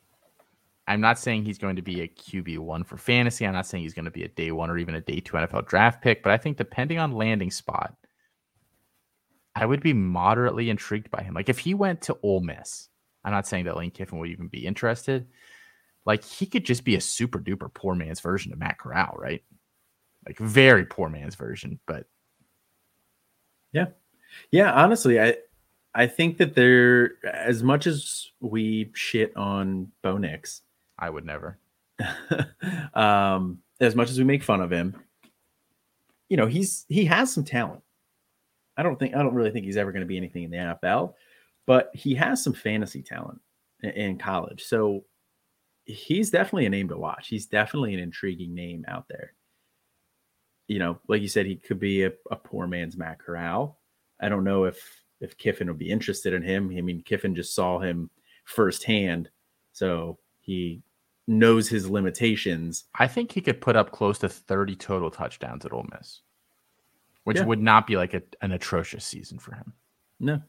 [0.86, 3.46] I'm not saying he's going to be a QB one for fantasy.
[3.46, 5.36] I'm not saying he's going to be a day one or even a day two
[5.36, 7.94] NFL draft pick, but I think depending on landing spot,
[9.54, 11.34] I would be moderately intrigued by him.
[11.34, 12.88] Like if he went to Ole Miss,
[13.24, 15.26] I'm not saying that Lane Kiffin would even be interested.
[16.04, 19.42] Like he could just be a super duper poor man's version of Matt Corral, right?
[20.26, 22.06] Like very poor man's version, but
[23.72, 23.86] yeah,
[24.50, 24.72] yeah.
[24.72, 25.36] Honestly, I
[25.94, 30.62] I think that there, as much as we shit on Bo Nix,
[30.98, 31.58] I would never.
[32.94, 34.96] um, as much as we make fun of him,
[36.28, 37.82] you know, he's he has some talent.
[38.76, 40.56] I don't think I don't really think he's ever going to be anything in the
[40.56, 41.14] NFL,
[41.66, 43.40] but he has some fantasy talent
[43.82, 44.64] in, in college.
[44.64, 45.04] So
[45.84, 47.28] he's definitely a name to watch.
[47.28, 49.34] He's definitely an intriguing name out there.
[50.66, 53.78] You know, like you said, he could be a, a poor man's Matt Corral.
[54.20, 54.78] I don't know if
[55.20, 56.74] if Kiffin would be interested in him.
[56.76, 58.10] I mean, Kiffin just saw him
[58.44, 59.30] firsthand,
[59.72, 60.82] so he
[61.26, 62.84] knows his limitations.
[62.94, 66.20] I think he could put up close to 30 total touchdowns at Ole Miss
[67.24, 67.44] which yeah.
[67.44, 69.72] would not be like a, an atrocious season for him.
[70.20, 70.40] No,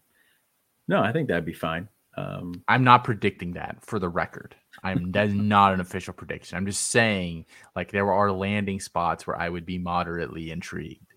[0.88, 1.90] no, I think that'd be fine.
[2.18, 4.56] Um, I'm not predicting that for the record.
[4.84, 6.58] I'm that's not an official prediction.
[6.58, 11.14] I'm just saying like there are landing spots where I would be moderately intrigued.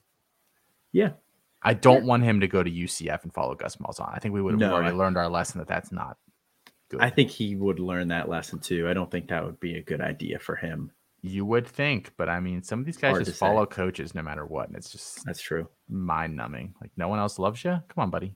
[0.92, 1.10] Yeah.
[1.60, 2.08] I don't yeah.
[2.08, 4.14] want him to go to UCF and follow Gus Malzahn.
[4.14, 6.16] I think we would have no, already I, learned our lesson that that's not
[6.88, 7.00] good.
[7.00, 8.88] I think he would learn that lesson too.
[8.88, 10.92] I don't think that would be a good idea for him.
[11.20, 13.74] You would think, but I mean, some of these guys Hard just follow say.
[13.74, 15.68] coaches no matter what, and it's just that's true.
[15.88, 16.74] Mind numbing.
[16.80, 17.70] Like no one else loves you.
[17.70, 18.34] Come on, buddy.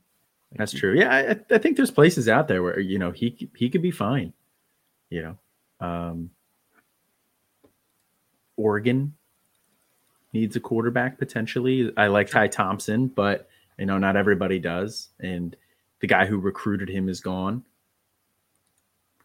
[0.50, 0.98] Like, that's true.
[0.98, 3.92] Yeah, I, I, think there's places out there where you know he he could be
[3.92, 4.32] fine.
[5.10, 6.30] You know, um,
[8.56, 9.14] Oregon
[10.32, 11.92] needs a quarterback potentially.
[11.96, 15.56] I like Ty Thompson, but you know not everybody does, and
[16.00, 17.62] the guy who recruited him is gone.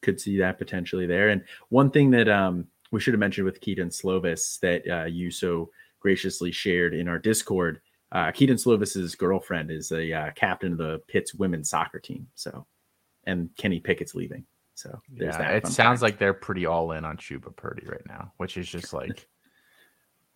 [0.01, 1.29] Could see that potentially there.
[1.29, 5.31] And one thing that um we should have mentioned with Kedon Slovis that uh, you
[5.31, 7.81] so graciously shared in our Discord.
[8.11, 12.27] Uh, Kedon Slovis's girlfriend is a uh, captain of the Pitt's women's soccer team.
[12.35, 12.65] So,
[13.25, 14.45] and Kenny Pickett's leaving.
[14.75, 16.01] So yeah, it sounds fact.
[16.01, 19.27] like they're pretty all in on Chubba Purdy right now, which is just like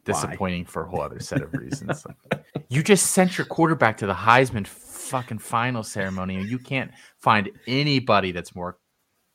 [0.03, 2.05] disappointing for a whole other set of reasons.
[2.69, 7.51] you just sent your quarterback to the Heisman fucking final ceremony, and you can't find
[7.67, 8.77] anybody that's more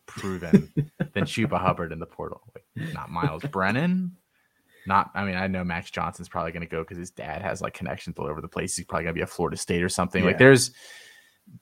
[0.06, 2.42] proven than Chuba Hubbard in the portal.
[2.54, 4.16] Like, not Myles Brennan.
[4.86, 7.60] Not, I mean, I know Max Johnson's probably going to go because his dad has
[7.60, 8.76] like connections all over the place.
[8.76, 10.22] He's probably going to be a Florida State or something.
[10.22, 10.28] Yeah.
[10.28, 10.70] Like, there's,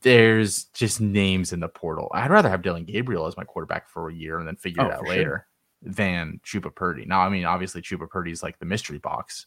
[0.02, 2.10] there's just names in the portal.
[2.12, 4.88] I'd rather have Dillon Gabriel as my quarterback for a year and then figure oh,
[4.88, 5.46] it out later
[5.82, 5.92] sure.
[5.92, 7.04] than Chubba Purdy.
[7.06, 9.46] Now, I mean, obviously Chubba Purdy's like the mystery box,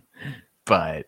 [0.64, 1.06] but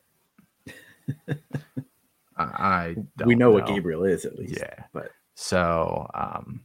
[2.37, 4.59] I, we know, know, what Gabriel is at least.
[4.59, 6.61] Yeah, but so um,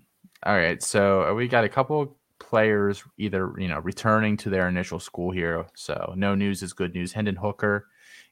[0.45, 4.67] all right, so uh, we got a couple players either you know returning to their
[4.67, 5.65] initial school here.
[5.75, 7.13] So no news is good news.
[7.13, 7.87] Hendon Hooker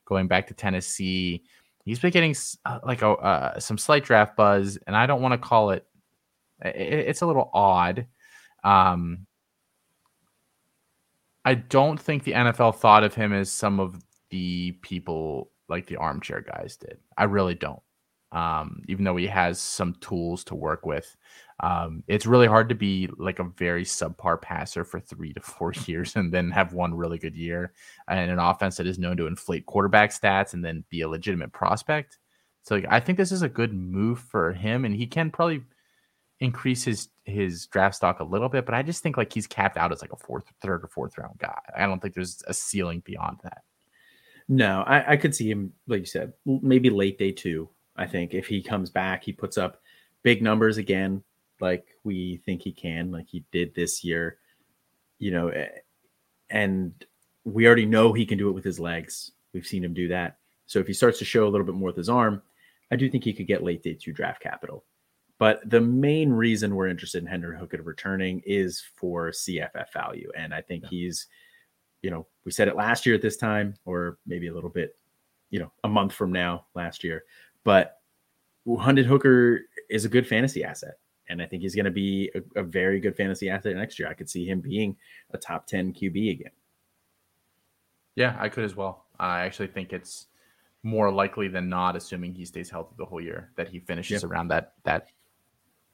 [0.05, 1.43] going back to Tennessee.
[1.85, 5.33] He's been getting uh, like a uh, some slight draft buzz, and I don't want
[5.33, 5.85] to call it,
[6.63, 6.75] it.
[6.75, 8.07] It's a little odd.
[8.63, 9.27] Um,
[11.45, 15.97] I don't think the NFL thought of him as some of the people like the
[15.97, 16.97] armchair guys did.
[17.17, 17.81] I really don't.
[18.31, 21.15] Um, even though he has some tools to work with.
[21.61, 25.73] Um, it's really hard to be like a very subpar passer for three to four
[25.85, 27.73] years and then have one really good year
[28.07, 31.51] and an offense that is known to inflate quarterback stats and then be a legitimate
[31.51, 32.17] prospect.
[32.63, 35.63] So like, I think this is a good move for him, and he can probably
[36.39, 38.65] increase his his draft stock a little bit.
[38.65, 41.17] But I just think like he's capped out as like a fourth, third, or fourth
[41.17, 41.59] round guy.
[41.75, 43.63] I don't think there's a ceiling beyond that.
[44.47, 47.69] No, I, I could see him, like you said, maybe late day two.
[47.95, 49.81] I think if he comes back, he puts up
[50.23, 51.23] big numbers again,
[51.59, 54.37] like we think he can, like he did this year.
[55.19, 55.51] you know,
[56.49, 57.05] and
[57.43, 59.31] we already know he can do it with his legs.
[59.53, 60.37] We've seen him do that.
[60.65, 62.41] So if he starts to show a little bit more with his arm,
[62.91, 64.85] I do think he could get late day two draft capital.
[65.37, 70.29] But the main reason we're interested in Hendon Hooker returning is for CFF value.
[70.35, 70.89] And I think yeah.
[70.89, 71.27] he's,
[72.01, 74.95] you know, we said it last year at this time, or maybe a little bit,
[75.49, 77.23] you know, a month from now last year.
[77.63, 77.97] But
[78.65, 80.95] Hendon Hooker is a good fantasy asset.
[81.29, 84.07] And I think he's going to be a, a, very good fantasy asset next year.
[84.07, 84.97] I could see him being
[85.31, 86.51] a top 10 QB again.
[88.15, 89.05] Yeah, I could as well.
[89.19, 90.27] I actually think it's
[90.83, 94.31] more likely than not, assuming he stays healthy the whole year, that he finishes yep.
[94.31, 95.07] around that that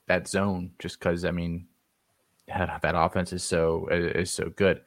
[0.08, 0.72] that zone.
[0.80, 1.68] Just because I mean,
[2.48, 4.82] that, that offense is so is so good.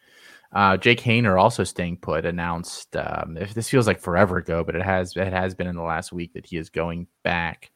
[0.52, 2.24] Uh, Jake Haener also staying put.
[2.24, 5.76] Announced um, if this feels like forever ago, but it has it has been in
[5.76, 7.70] the last week that he is going back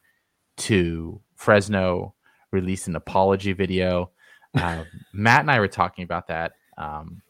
[0.57, 2.15] to Fresno.
[2.53, 4.11] Released an apology video.
[4.55, 6.53] Uh, Matt and I were talking about that.
[6.77, 7.21] Um,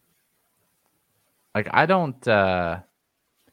[1.55, 2.27] like I don't.
[2.27, 2.79] Uh,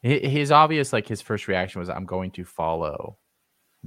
[0.03, 3.19] his obvious like his first reaction was I'm going to follow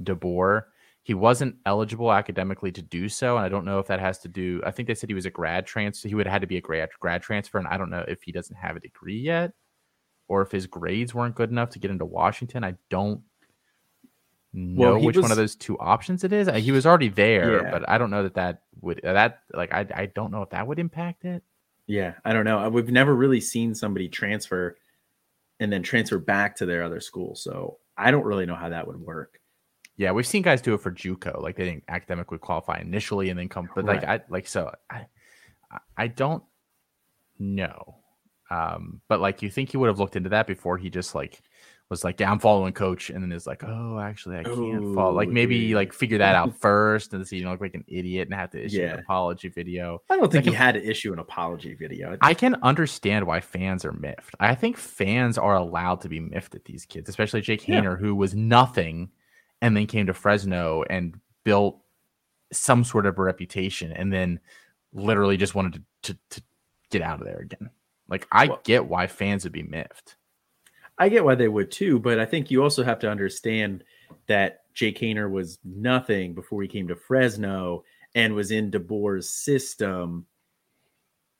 [0.02, 0.62] DeBoer.
[1.02, 4.28] He wasn't eligible academically to do so, and I don't know if that has to
[4.28, 4.62] do.
[4.64, 6.08] I think they said he was a grad transfer.
[6.08, 8.22] He would have had to be a grad grad transfer, and I don't know if
[8.22, 9.52] he doesn't have a degree yet,
[10.28, 12.64] or if his grades weren't good enough to get into Washington.
[12.64, 13.20] I don't
[14.54, 16.48] know well, which was, one of those two options it is.
[16.48, 17.70] Uh, he was already there, yeah.
[17.70, 20.50] but I don't know that that would uh, that like I I don't know if
[20.50, 21.42] that would impact it.
[21.86, 22.60] Yeah, I don't know.
[22.60, 24.76] Uh, we've never really seen somebody transfer
[25.60, 27.34] and then transfer back to their other school.
[27.34, 29.40] So I don't really know how that would work.
[29.96, 33.38] Yeah, we've seen guys do it for JUCO, like they didn't academically qualify initially and
[33.38, 35.06] then come, but like I like so I
[35.96, 36.42] I don't
[37.38, 37.96] know.
[38.50, 41.40] Um, but like you think he would have looked into that before he just like
[41.94, 44.94] was like, yeah, I'm following coach, and then it's like, oh, actually, I can't Ooh,
[44.94, 45.14] follow.
[45.14, 45.76] Like oh, maybe dude.
[45.76, 48.50] like figure that out first, and so you don't look like an idiot and have
[48.50, 48.94] to issue yeah.
[48.94, 50.02] an apology video.
[50.10, 52.16] I don't think like, he had to issue an apology video.
[52.20, 54.34] I can understand why fans are miffed.
[54.40, 57.96] I think fans are allowed to be miffed at these kids, especially Jake Haener, yeah.
[57.96, 59.10] who was nothing,
[59.62, 61.78] and then came to Fresno and built
[62.52, 64.40] some sort of a reputation, and then
[64.92, 66.42] literally just wanted to to, to
[66.90, 67.70] get out of there again.
[68.08, 70.16] Like I well, get why fans would be miffed.
[70.98, 73.84] I get why they would too, but I think you also have to understand
[74.28, 80.26] that Jake Haener was nothing before he came to Fresno and was in DeBoer's system.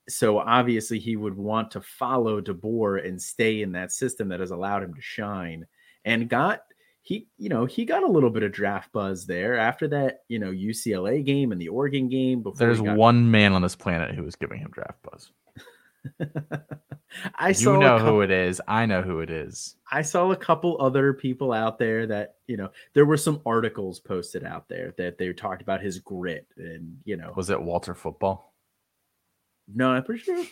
[0.08, 4.50] So obviously he would want to follow DeBoer and stay in that system that has
[4.50, 5.66] allowed him to shine
[6.04, 6.60] and got
[7.02, 10.38] he you know he got a little bit of draft buzz there after that you
[10.38, 12.96] know UCLA game and the Oregon game before there's got...
[12.96, 15.30] one man on this planet who was giving him draft buzz
[17.34, 18.60] I saw you know couple, who it is.
[18.66, 19.76] I know who it is.
[19.90, 22.70] I saw a couple other people out there that you know.
[22.92, 27.16] There were some articles posted out there that they talked about his grit, and you
[27.16, 28.52] know, was it Walter Football?
[29.72, 30.44] No, I'm pretty sure.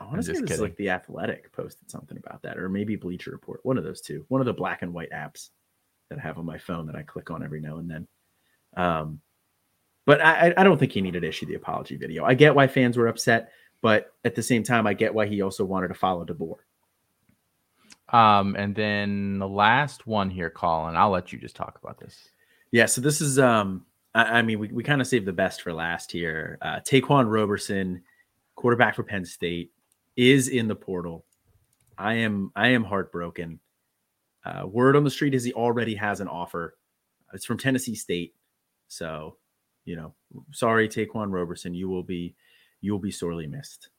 [0.00, 2.96] I want to say it was like the Athletic posted something about that, or maybe
[2.96, 3.60] Bleacher Report.
[3.64, 4.24] One of those two.
[4.28, 5.48] One of the black and white apps
[6.10, 8.08] that I have on my phone that I click on every now and then.
[8.76, 9.20] Um,
[10.06, 12.24] but I, I don't think he needed to issue the apology video.
[12.24, 13.50] I get why fans were upset.
[13.80, 16.56] But at the same time, I get why he also wanted to follow DeBoer.
[18.12, 22.30] Um, and then the last one here, Colin, I'll let you just talk about this.
[22.70, 25.62] Yeah, so this is um I, I mean we, we kind of saved the best
[25.62, 26.58] for last here.
[26.62, 28.02] Uh Ta'Quan Roberson,
[28.56, 29.72] quarterback for Penn State,
[30.16, 31.24] is in the portal.
[31.96, 33.60] I am I am heartbroken.
[34.44, 36.76] Uh, word on the street is he already has an offer.
[37.34, 38.34] It's from Tennessee State.
[38.86, 39.36] So,
[39.84, 40.14] you know,
[40.52, 42.34] sorry, Ta'Quan Roberson, you will be
[42.80, 43.90] you will be sorely missed.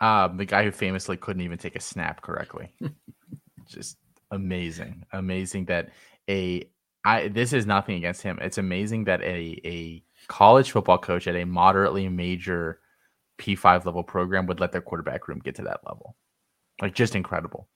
[0.00, 2.72] Um, the guy who famously couldn't even take a snap correctly.
[3.66, 3.98] Just
[4.30, 5.90] amazing, amazing that
[6.28, 6.68] a
[7.04, 8.38] I this is nothing against him.
[8.40, 12.80] It's amazing that a a college football coach at a moderately major
[13.38, 16.16] P5 level program would let their quarterback room get to that level.
[16.80, 17.68] Like just incredible.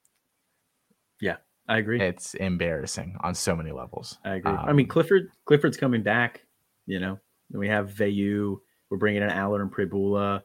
[1.21, 1.37] Yeah,
[1.69, 2.01] I agree.
[2.01, 4.19] It's embarrassing on so many levels.
[4.25, 4.53] I agree.
[4.53, 6.45] Um, I mean, Clifford Clifford's coming back.
[6.87, 7.19] You know,
[7.51, 8.59] we have Veilleux.
[8.93, 10.43] We're bringing in Allen and Pribula.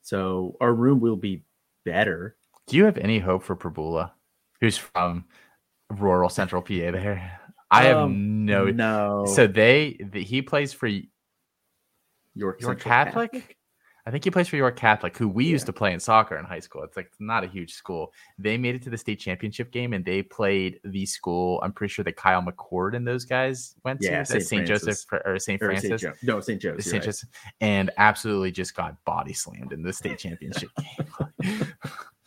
[0.00, 1.44] So our room will be
[1.84, 2.38] better.
[2.66, 4.12] Do you have any hope for Pribula,
[4.62, 5.26] who's from
[5.90, 7.38] rural central PA there?
[7.70, 8.64] I have um, no.
[8.64, 9.26] No.
[9.26, 13.32] So they, the, he plays for York, York Catholic?
[13.32, 13.58] Catholic?
[14.04, 15.52] I think he plays for York Catholic, who we yeah.
[15.52, 16.82] used to play in soccer in high school.
[16.82, 18.12] It's like not a huge school.
[18.36, 21.60] They made it to the state championship game and they played the school.
[21.62, 24.66] I'm pretty sure that Kyle McCord and those guys went yeah, to St.
[24.66, 25.60] Joseph or St.
[25.60, 26.00] Francis.
[26.00, 26.60] jo- no, St.
[26.60, 26.84] Joseph.
[26.84, 27.04] St.
[27.04, 27.28] Joseph,
[27.60, 30.70] and absolutely just got body slammed in the state championship
[31.40, 31.66] game.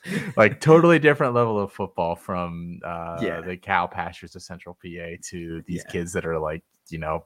[0.38, 3.41] like totally different level of football from uh, yeah.
[3.41, 7.25] the cow pastures of Central PA to these kids that are like you know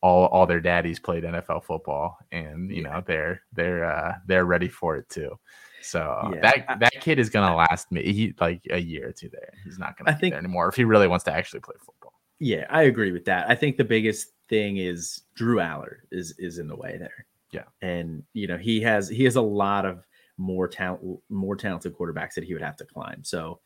[0.00, 2.90] all all their daddies played NFL football, and you yeah.
[2.90, 5.38] know they're they're uh, they're ready for it too.
[5.82, 6.40] So yeah.
[6.40, 9.52] that that kid is gonna last me he, like a year or two there.
[9.64, 12.12] He's not gonna I think, anymore if he really wants to actually play football.
[12.40, 13.48] Yeah, I agree with that.
[13.50, 17.26] I think the biggest thing is Drew Allar is is in the way there.
[17.52, 20.04] Yeah, and you know he has he has a lot of
[20.36, 23.24] more talent more talented quarterbacks that he would have to climb.
[23.24, 23.60] So,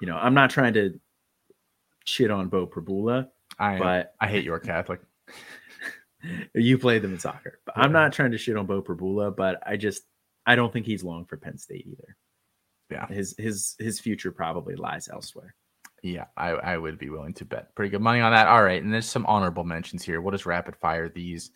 [0.00, 0.98] you know, I'm not trying to
[2.04, 5.00] shit on Beau Pribula, I but I hate you're Catholic.
[6.54, 7.84] You played them in soccer, but yeah.
[7.84, 10.02] I'm not trying to shit on Beau Pribula, but I just
[10.46, 12.16] I don't think he's long for Penn State either.
[12.90, 15.54] Yeah, his his his future probably lies elsewhere.
[16.02, 18.46] Yeah, I, I would be willing to bet pretty good money on that.
[18.46, 20.20] All right, and there's some honorable mentions here.
[20.20, 21.50] We'll just rapid fire these.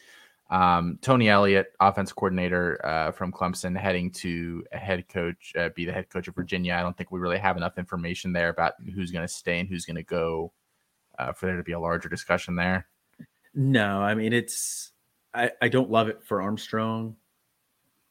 [0.50, 5.84] Um, Tony Elliott, offense coordinator uh, from Clemson, heading to a head coach, uh, be
[5.84, 6.74] the head coach of Virginia.
[6.74, 9.68] I don't think we really have enough information there about who's going to stay and
[9.68, 10.52] who's going to go
[11.20, 12.88] uh, for there to be a larger discussion there.
[13.54, 14.92] No, I mean it's
[15.34, 17.16] I, I don't love it for Armstrong,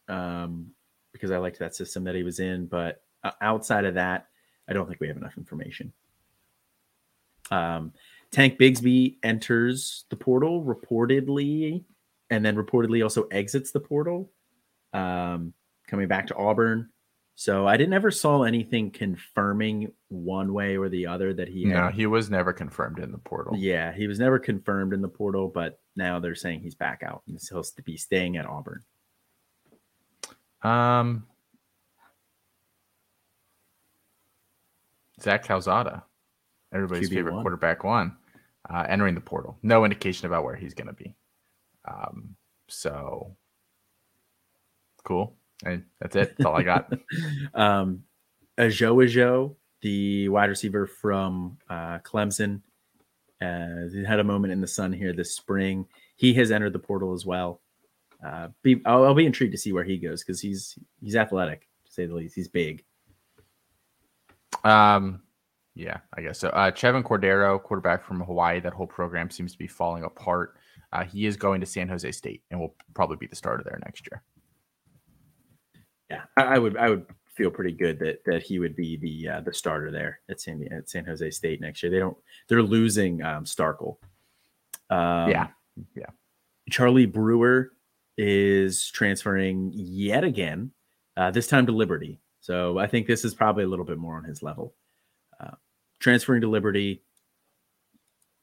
[0.08, 0.72] um,
[1.12, 4.28] because I liked that system that he was in, but uh, outside of that,
[4.68, 5.92] I don't think we have enough information.
[7.52, 7.94] Um,
[8.32, 11.84] Tank Bigsby enters the portal reportedly
[12.30, 14.32] and then reportedly also exits the portal,
[14.94, 15.54] um,
[15.88, 16.90] coming back to Auburn.
[17.40, 21.70] So I didn't ever saw anything confirming one way or the other that he.
[21.70, 23.56] Had, he was never confirmed in the portal.
[23.56, 27.24] Yeah, he was never confirmed in the portal, but now they're saying he's back out
[27.30, 28.82] and he'll be staying at Auburn.
[30.64, 31.28] Um,
[35.22, 36.04] Zach Calzada,
[36.74, 37.14] everybody's QB1.
[37.14, 38.18] favorite quarterback, one,
[38.70, 39.58] uh, entering the portal.
[39.64, 41.16] No indication about where he's going to be.
[41.88, 42.36] Um,
[42.68, 43.38] so
[45.06, 45.39] cool.
[45.66, 46.38] And that's it.
[46.38, 46.94] That's all I got.
[47.54, 48.04] um,
[48.58, 52.62] Ajou Ajou, the wide receiver from uh, Clemson,
[53.42, 55.86] uh, had a moment in the sun here this spring.
[56.16, 57.62] He has entered the portal as well.
[58.26, 61.68] Uh, be, I'll, I'll be intrigued to see where he goes because he's he's athletic
[61.86, 62.36] to say the least.
[62.36, 62.84] He's big.
[64.66, 65.22] Um,
[65.76, 66.50] yeah, I guess so.
[66.50, 70.58] Uh, Chevan Cordeiro, quarterback from Hawaii, that whole program seems to be falling apart.
[70.92, 73.80] Uh, he is going to San Jose State and will probably be the starter there
[73.86, 74.22] next year.
[76.10, 79.30] Yeah, I, I would I would feel pretty good that that he would be the
[79.30, 81.92] uh, the starter there at San at San Jose State next year.
[81.92, 82.18] They don't
[82.48, 83.98] they're losing um, Starkel.
[84.90, 85.48] Um, yeah,
[85.96, 86.10] yeah.
[86.70, 87.72] Charlie Brewer
[88.18, 90.72] is transferring yet again,
[91.16, 92.20] uh, this time to Liberty.
[92.42, 94.76] So I think this is probably a little bit more on his level.
[95.40, 95.56] Uh,
[96.00, 97.04] transferring to Liberty,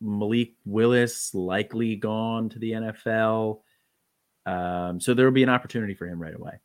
[0.01, 3.61] Malik Willis likely gone to the NFL.
[4.47, 6.61] Um, so there will be an opportunity for him right away.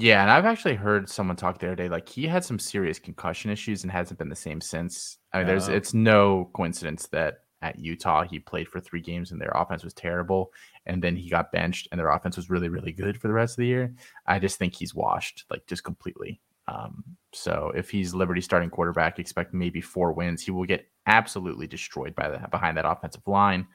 [0.00, 2.98] Yeah, and I've actually heard someone talk the other day like he had some serious
[2.98, 5.18] concussion issues and hasn't been the same since.
[5.34, 5.74] I mean, there's oh.
[5.74, 9.92] it's no coincidence that at Utah he played for three games and their offense was
[9.92, 10.52] terrible,
[10.86, 13.52] and then he got benched and their offense was really really good for the rest
[13.52, 13.94] of the year.
[14.26, 16.40] I just think he's washed like just completely.
[16.66, 20.42] Um, so if he's Liberty starting quarterback, expect maybe four wins.
[20.42, 23.66] He will get absolutely destroyed by the behind that offensive line.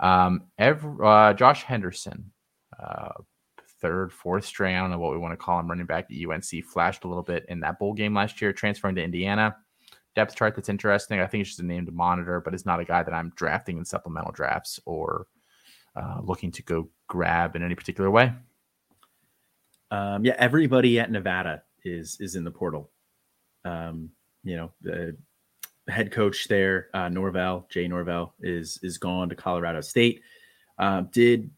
[0.00, 2.30] Um, every, uh, Josh Henderson,
[2.78, 3.12] uh,
[3.82, 4.76] third, fourth string.
[4.76, 5.68] I don't know what we want to call him.
[5.68, 8.94] Running back at UNC flashed a little bit in that bowl game last year, transferring
[8.94, 9.56] to Indiana.
[10.14, 11.20] Depth chart that's interesting.
[11.20, 13.32] I think it's just a name to monitor, but it's not a guy that I'm
[13.34, 15.26] drafting in supplemental drafts or
[15.96, 18.32] uh, looking to go grab in any particular way.
[19.90, 22.90] Um, yeah, everybody at Nevada is is in the portal.
[23.64, 24.10] Um,
[24.44, 25.16] you know, the
[25.88, 30.22] head coach there, uh, Norvell, Jay Norvell, is is gone to Colorado State.
[30.78, 31.50] Uh, did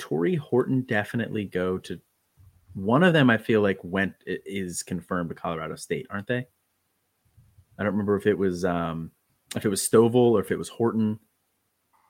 [0.00, 2.00] Tory Horton definitely go to
[2.74, 3.30] one of them?
[3.30, 6.46] I feel like went is confirmed to Colorado State, aren't they?
[7.78, 9.12] I don't remember if it was um,
[9.54, 11.18] if it was Stovall or if it was Horton.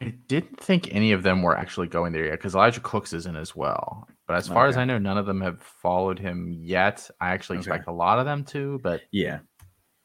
[0.02, 3.26] I didn't think any of them were actually going there yet because Elijah Cooks is
[3.26, 4.08] in as well.
[4.26, 4.70] But as far okay.
[4.70, 7.10] as I know, none of them have followed him yet.
[7.20, 7.68] I actually okay.
[7.68, 9.40] expect a lot of them to, but yeah,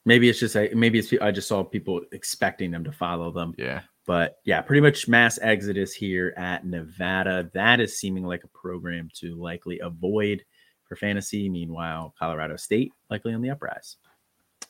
[0.05, 3.53] maybe it's just I maybe it's I just saw people expecting them to follow them.
[3.57, 7.49] Yeah, but yeah, pretty much mass exodus here at Nevada.
[7.53, 10.43] That is seeming like a program to likely avoid
[10.87, 11.49] for fantasy.
[11.49, 13.97] Meanwhile, Colorado State likely on the uprise.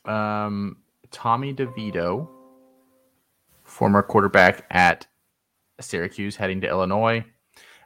[0.06, 0.78] Um,
[1.12, 2.30] Tommy DeVito,
[3.64, 5.08] former quarterback at
[5.82, 7.26] Syracuse heading to Illinois.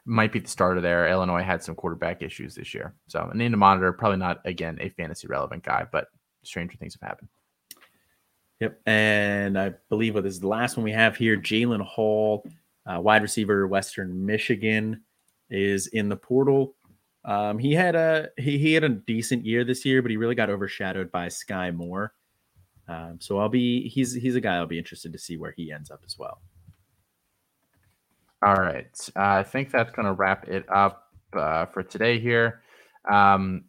[0.06, 1.08] Might be the starter there.
[1.08, 2.96] Illinois had some quarterback issues this year.
[3.08, 3.92] So, a name to monitor.
[3.94, 6.08] Probably not, again, a fantasy relevant guy, but
[6.44, 7.30] stranger things have happened.
[8.60, 8.82] Yep.
[8.86, 12.46] And I believe what is the last one we have here Jalen Hall,
[12.86, 15.02] uh, wide receiver, Western Michigan,
[15.50, 16.76] is in the portal.
[17.26, 20.36] Um, he had a he, he had a decent year this year, but he really
[20.36, 22.14] got overshadowed by Skyy Moore.
[22.88, 25.72] Um, so I'll be he's he's a guy I'll be interested to see where he
[25.72, 26.42] ends up as well.
[28.42, 28.88] All right.
[29.16, 32.62] Uh, I think that's going to wrap it up uh, for today here.
[33.12, 33.66] Um,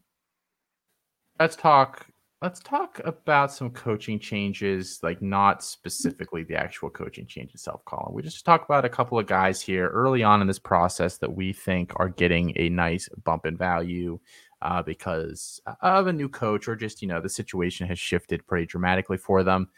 [1.41, 2.07] let's talk.
[2.43, 8.15] Let's talk about some coaching changes, like not specifically the actual coaching change itself, Colin.
[8.15, 11.31] We just talk about a couple of guys here early on in this process that
[11.31, 14.19] we think are getting a nice bump in value
[14.63, 18.65] uh, because of a new coach or just, you know, the situation has shifted pretty
[18.65, 19.69] dramatically for them.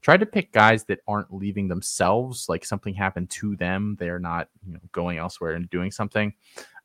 [0.00, 3.96] Try to pick guys that aren't leaving themselves, like something happened to them.
[3.98, 6.34] They're not, you know, going elsewhere and doing something.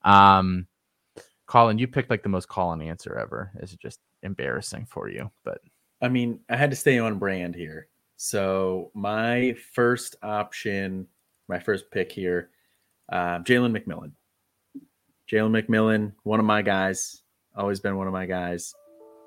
[0.03, 0.65] Um,
[1.47, 3.51] Colin, you picked like the most Colin answer ever.
[3.61, 5.59] Is just embarrassing for you, but
[6.01, 7.87] I mean, I had to stay on brand here.
[8.17, 11.07] So my first option,
[11.47, 12.49] my first pick here,
[13.11, 14.11] uh, Jalen McMillan.
[15.31, 17.21] Jalen McMillan, one of my guys,
[17.55, 18.73] always been one of my guys,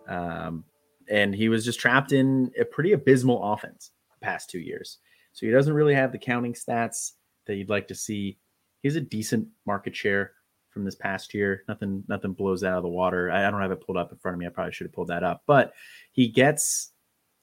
[0.08, 0.64] um,
[1.08, 4.98] and he was just trapped in a pretty abysmal offense the past two years.
[5.32, 7.12] So he doesn't really have the counting stats
[7.46, 8.38] that you'd like to see.
[8.82, 10.32] He has a decent market share
[10.70, 11.64] from this past year.
[11.68, 13.30] Nothing, nothing blows out of the water.
[13.30, 14.46] I, I don't have it pulled up in front of me.
[14.46, 15.42] I probably should have pulled that up.
[15.46, 15.72] But
[16.12, 16.92] he gets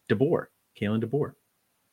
[0.09, 0.47] DeBoer,
[0.79, 1.33] Kalen DeBoer,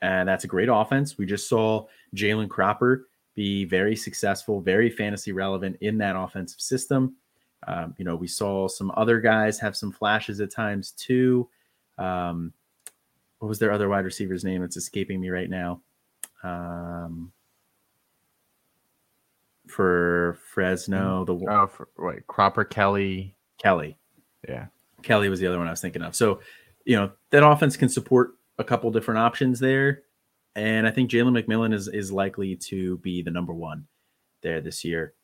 [0.03, 1.19] and that's a great offense.
[1.19, 7.17] We just saw Jalen Cropper be very successful, very fantasy relevant in that offensive system.
[7.67, 11.49] Um, you know, we saw some other guys have some flashes at times too.
[11.99, 12.53] Um,
[13.39, 14.63] what was their other wide receiver's name?
[14.63, 15.81] It's escaping me right now.
[16.43, 17.33] Um,
[19.67, 21.25] for Fresno.
[21.25, 23.99] The oh, for, wait, Cropper Kelly, Kelly,
[24.49, 24.67] yeah,
[25.03, 26.15] Kelly was the other one I was thinking of.
[26.15, 26.41] So,
[26.85, 30.03] you know, that offense can support a couple different options there,
[30.55, 33.87] and I think Jalen McMillan is is likely to be the number one
[34.43, 35.15] there this year.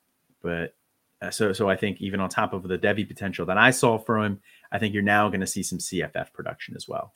[0.42, 0.74] But
[1.22, 3.98] uh, so so I think even on top of the Devy potential that I saw
[3.98, 4.40] from him,
[4.72, 7.12] I think you're now going to see some CFF production as well.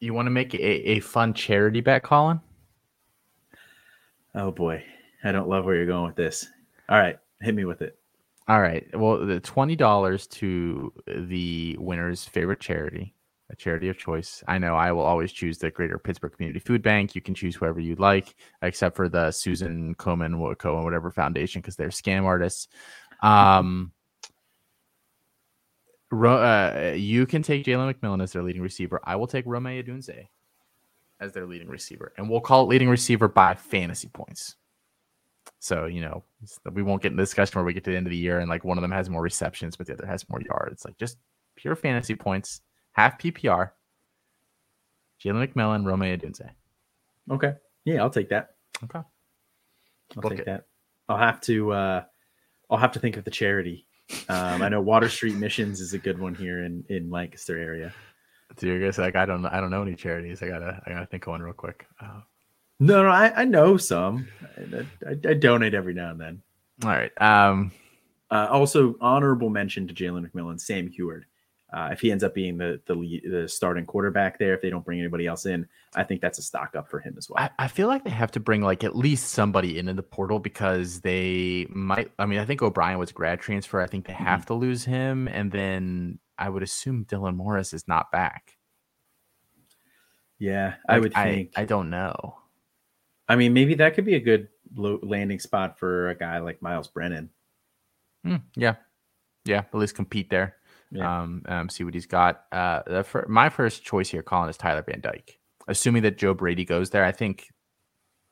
[0.00, 2.40] You want to make a, a fun charity bet, Colin?
[4.34, 4.84] Oh boy,
[5.22, 6.48] I don't love where you're going with this.
[6.88, 7.98] All right, hit me with it.
[8.46, 8.86] All right.
[8.94, 13.14] Well, the twenty dollars to the winner's favorite charity,
[13.50, 14.44] a charity of choice.
[14.46, 17.14] I know I will always choose the Greater Pittsburgh Community Food Bank.
[17.14, 21.76] You can choose whoever you'd like, except for the Susan Komen Cohen whatever foundation because
[21.76, 22.68] they're scam artists.
[23.22, 23.92] Um,
[26.12, 29.00] uh, you can take Jalen McMillan as their leading receiver.
[29.04, 30.28] I will take Romeo Odunze
[31.18, 34.56] as their leading receiver, and we'll call it leading receiver by fantasy points.
[35.60, 36.24] So, you know,
[36.72, 38.40] we won't get in the discussion where we get to the end of the year
[38.40, 40.84] and like one of them has more receptions, but the other has more yards.
[40.84, 41.18] Like just
[41.56, 42.60] pure fantasy points,
[42.92, 43.70] half PPR.
[45.24, 46.50] Jalen McMillan, Romeo Odunze.
[47.30, 47.54] Okay.
[47.84, 48.56] Yeah, I'll take that.
[48.84, 48.98] Okay.
[48.98, 50.46] I'll Book take it.
[50.46, 50.66] that.
[51.08, 52.02] I'll have to uh
[52.70, 53.86] I'll have to think of the charity.
[54.28, 57.92] Um, I know Water Street Missions is a good one here in in Lancaster area.
[58.58, 60.42] So you're guys like I don't I don't know any charities.
[60.42, 61.86] I gotta I gotta think of one real quick.
[62.00, 62.20] Uh,
[62.84, 64.28] no, no, I, I know some.
[64.56, 66.42] I, I, I, donate every now and then.
[66.82, 67.12] All right.
[67.20, 67.72] Um,
[68.30, 71.24] uh, also, honorable mention to Jalen McMillan, Sam Huard.
[71.72, 74.70] Uh, if he ends up being the the lead, the starting quarterback there, if they
[74.70, 75.66] don't bring anybody else in,
[75.96, 77.42] I think that's a stock up for him as well.
[77.42, 80.02] I, I, feel like they have to bring like at least somebody in in the
[80.02, 82.12] portal because they might.
[82.16, 83.80] I mean, I think O'Brien was grad transfer.
[83.80, 84.46] I think they have mm-hmm.
[84.46, 88.56] to lose him, and then I would assume Dylan Morris is not back.
[90.38, 91.52] Yeah, I would think.
[91.56, 92.36] I, I don't know.
[93.28, 96.88] I mean, maybe that could be a good landing spot for a guy like Myles
[96.88, 97.30] Brennan.
[98.26, 98.76] Mm, yeah,
[99.44, 99.58] yeah.
[99.58, 100.56] At least compete there.
[100.90, 101.22] Yeah.
[101.22, 102.44] Um, um, see what he's got.
[102.52, 105.38] Uh, the, for, my first choice here, Colin, is Tyler Van Dyke.
[105.66, 107.48] Assuming that Joe Brady goes there, I think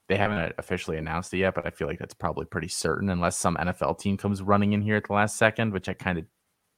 [0.08, 3.38] they haven't officially announced it yet, but I feel like that's probably pretty certain, unless
[3.38, 6.26] some NFL team comes running in here at the last second, which I kind of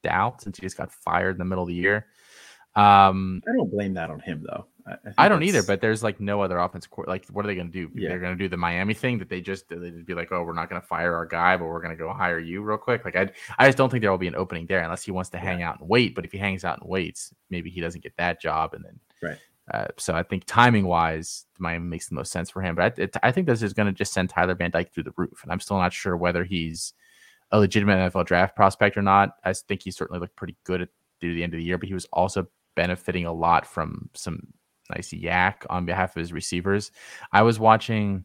[0.05, 2.07] doubt since he just got fired in the middle of the year.
[2.77, 4.67] Um, I don't blame that on him though.
[4.87, 6.87] I, I, don't either, but there's like no other offense.
[7.07, 7.91] Like, what are they going to do?
[7.95, 8.11] Yeah.
[8.11, 10.53] They're going to do the Miami thing that they just they'd be like, oh, we're
[10.53, 13.05] not going to fire our guy, but we're going to go hire you real quick.
[13.05, 15.30] Like, I I just don't think there will be an opening there unless he wants
[15.30, 15.45] to yeah.
[15.45, 16.14] hang out and wait.
[16.14, 19.01] But if he hangs out and waits, maybe he doesn't get that job, and then
[19.22, 19.39] right.
[19.72, 22.74] Uh, so I think timing wise, Miami makes the most sense for him.
[22.74, 25.05] But I, it, I think this is going to just send Tyler Van Dyke through
[25.05, 26.93] the roof, and I'm still not sure whether he's
[27.51, 29.37] a legitimate NFL draft prospect or not.
[29.45, 30.89] I think he certainly looked pretty good at
[31.20, 34.53] through the end of the year, but he was also benefiting a lot from some
[34.91, 36.91] nice YAC on behalf of his receivers.
[37.32, 38.24] I was watching,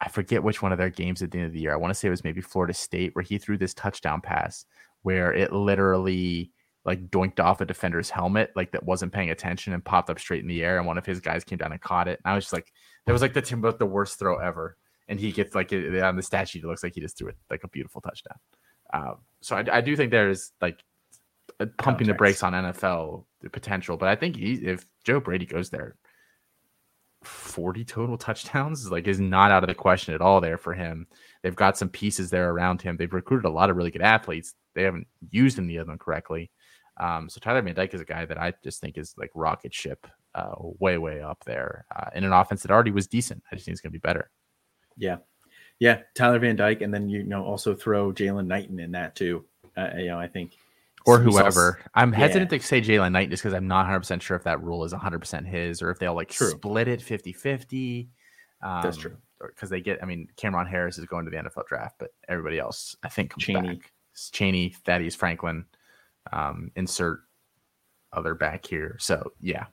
[0.00, 1.72] I forget which one of their games at the end of the year.
[1.72, 4.64] I want to say it was maybe Florida State where he threw this touchdown pass
[5.02, 6.52] where it literally
[6.84, 10.42] like doinked off a defender's helmet, like that wasn't paying attention and popped up straight
[10.42, 10.78] in the air.
[10.78, 12.20] And one of his guys came down and caught it.
[12.24, 12.72] And I was just like,
[13.06, 14.76] that was like the Timbo, the worst throw ever.
[15.08, 17.36] And he gets like on the stat sheet, it looks like he just threw it
[17.50, 18.38] like a beautiful touchdown.
[18.92, 20.82] Um, so I, I do think there's like
[21.78, 23.96] pumping the brakes on NFL potential.
[23.96, 25.96] But I think he, if Joe Brady goes there,
[27.24, 30.74] 40 total touchdowns is like is not out of the question at all there for
[30.74, 31.06] him.
[31.42, 32.96] They've got some pieces there around him.
[32.96, 34.54] They've recruited a lot of really good athletes.
[34.74, 36.50] They haven't used any of them correctly.
[36.98, 39.72] Um, so Tyler Van Dyke is a guy that I just think is like rocket
[39.72, 43.42] ship, uh, way way up there uh, in an offense that already was decent.
[43.50, 44.30] I just think it's going to be better.
[44.96, 45.18] Yeah,
[45.78, 49.44] yeah, Tyler Van Dyke, and then you know also throw Jaylan Knighton in that too.
[49.76, 50.52] Uh, you know, I think
[51.06, 51.80] or whoever.
[51.94, 52.58] I'm hesitant yeah.
[52.58, 55.46] to say Jaylan Knight just because I'm not 100% sure if that rule is 100%
[55.46, 56.50] his or if they'll like true.
[56.50, 58.08] split it 50 50.
[58.62, 59.16] Um, That's true.
[59.40, 62.58] Because they get, I mean, Cameron Harris is going to the NFL draft, but everybody
[62.58, 63.74] else, I think, comes Chaney.
[63.74, 63.92] back.
[64.32, 65.64] Chaney, Thaddeus Franklin,
[66.32, 67.20] um, insert
[68.12, 68.96] other back here.
[69.00, 69.66] So, yeah.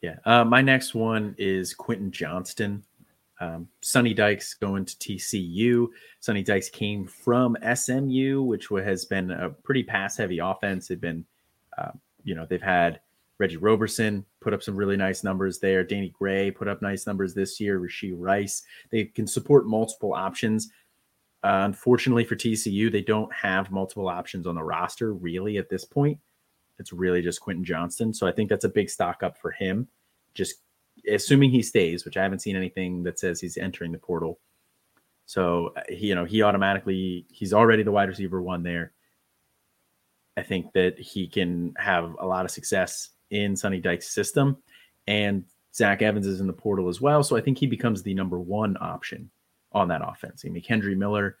[0.00, 0.16] Yeah.
[0.24, 2.84] Uh, my next one is Quentin Johnston.
[3.40, 5.88] Um, Sonny Dykes going to TCU.
[6.20, 10.88] Sonny Dykes came from SMU, which has been a pretty pass heavy offense.
[10.88, 11.24] They've been,
[11.76, 11.92] uh,
[12.24, 13.00] you know, they've had
[13.38, 15.84] Reggie Roberson put up some really nice numbers there.
[15.84, 17.80] Danny Gray put up nice numbers this year.
[17.80, 18.62] Rashee Rice.
[18.90, 20.70] They can support multiple options.
[21.44, 25.84] Uh, unfortunately for TCU, they don't have multiple options on the roster really at this
[25.84, 26.18] point.
[26.80, 28.12] It's really just Quentin Johnston.
[28.12, 29.86] So I think that's a big stock up for him.
[30.34, 30.56] Just
[31.12, 34.38] assuming he stays, which I haven't seen anything that says he's entering the portal.
[35.26, 38.92] So he, you know, he automatically he's already the wide receiver one there.
[40.36, 44.56] I think that he can have a lot of success in Sonny Dykes' system,
[45.06, 45.44] and
[45.74, 47.22] Zach Evans is in the portal as well.
[47.22, 49.30] So I think he becomes the number one option
[49.72, 50.44] on that offense.
[50.46, 51.36] I mean, Kendre Miller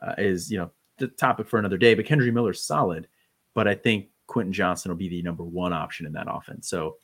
[0.00, 3.08] uh, is you know the topic for another day, but Kendre Miller's solid.
[3.54, 6.68] But I think Quentin Johnston will be the number one option in that offense.
[6.68, 6.96] So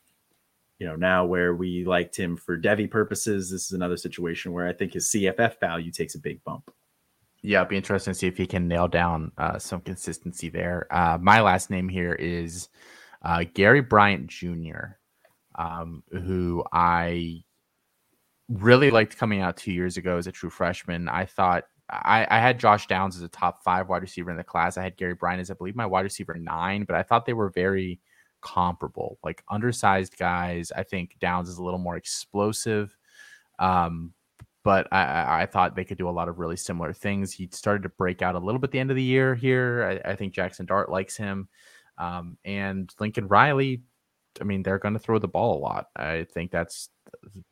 [0.83, 4.67] you know, now where we liked him for Devy purposes, this is another situation where
[4.67, 6.75] I think his CFF value takes a big bump.
[7.41, 10.89] Yeah, it'll be interesting to see if he can nail down uh, some consistency there.
[10.91, 12.69] Uh, my last name here is
[13.25, 14.97] uh, Gary Bryant Jr.,
[15.55, 17.45] um, who I
[18.49, 21.09] really liked coming out two years ago as a true freshman.
[21.09, 24.43] I thought I, I, had Josh Downs as a top five wide receiver in the
[24.43, 24.77] class.
[24.77, 27.35] I had Gary Bryant as, I believe, my wide receiver nine, but I thought they
[27.35, 28.01] were very
[28.43, 30.73] comparable, like undersized guys.
[30.75, 32.97] I think Downs is a little more explosive.
[33.59, 34.13] Um,
[34.65, 37.33] but I, I, thought they could do a lot of really similar things.
[37.33, 40.01] He started to break out a little bit the end of the year here.
[40.05, 41.49] I, I think Jackson Dart likes him.
[41.99, 43.83] Um, and Lincoln Riley,
[44.41, 45.87] I mean, they're going to throw the ball a lot.
[45.97, 46.91] I think that's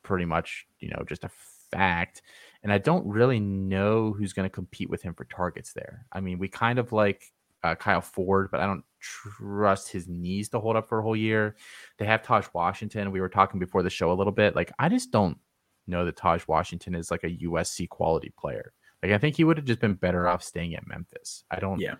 [0.03, 1.30] pretty much, you know, just a
[1.70, 2.22] fact.
[2.62, 6.07] And I don't really know who's going to compete with him for targets there.
[6.12, 7.24] I mean, we kind of like
[7.62, 11.16] uh, Kyle Ford, but I don't trust his knees to hold up for a whole
[11.16, 11.57] year.
[11.98, 13.11] They have Tahj Washington.
[13.12, 14.55] We were talking before the show a little bit.
[14.55, 15.38] Like, I just don't
[15.86, 18.72] know that Tahj Washington is like a USC quality player.
[19.03, 21.44] Like, I think he would have just been better off staying at Memphis.
[21.51, 21.80] I don't.
[21.80, 21.94] Yeah.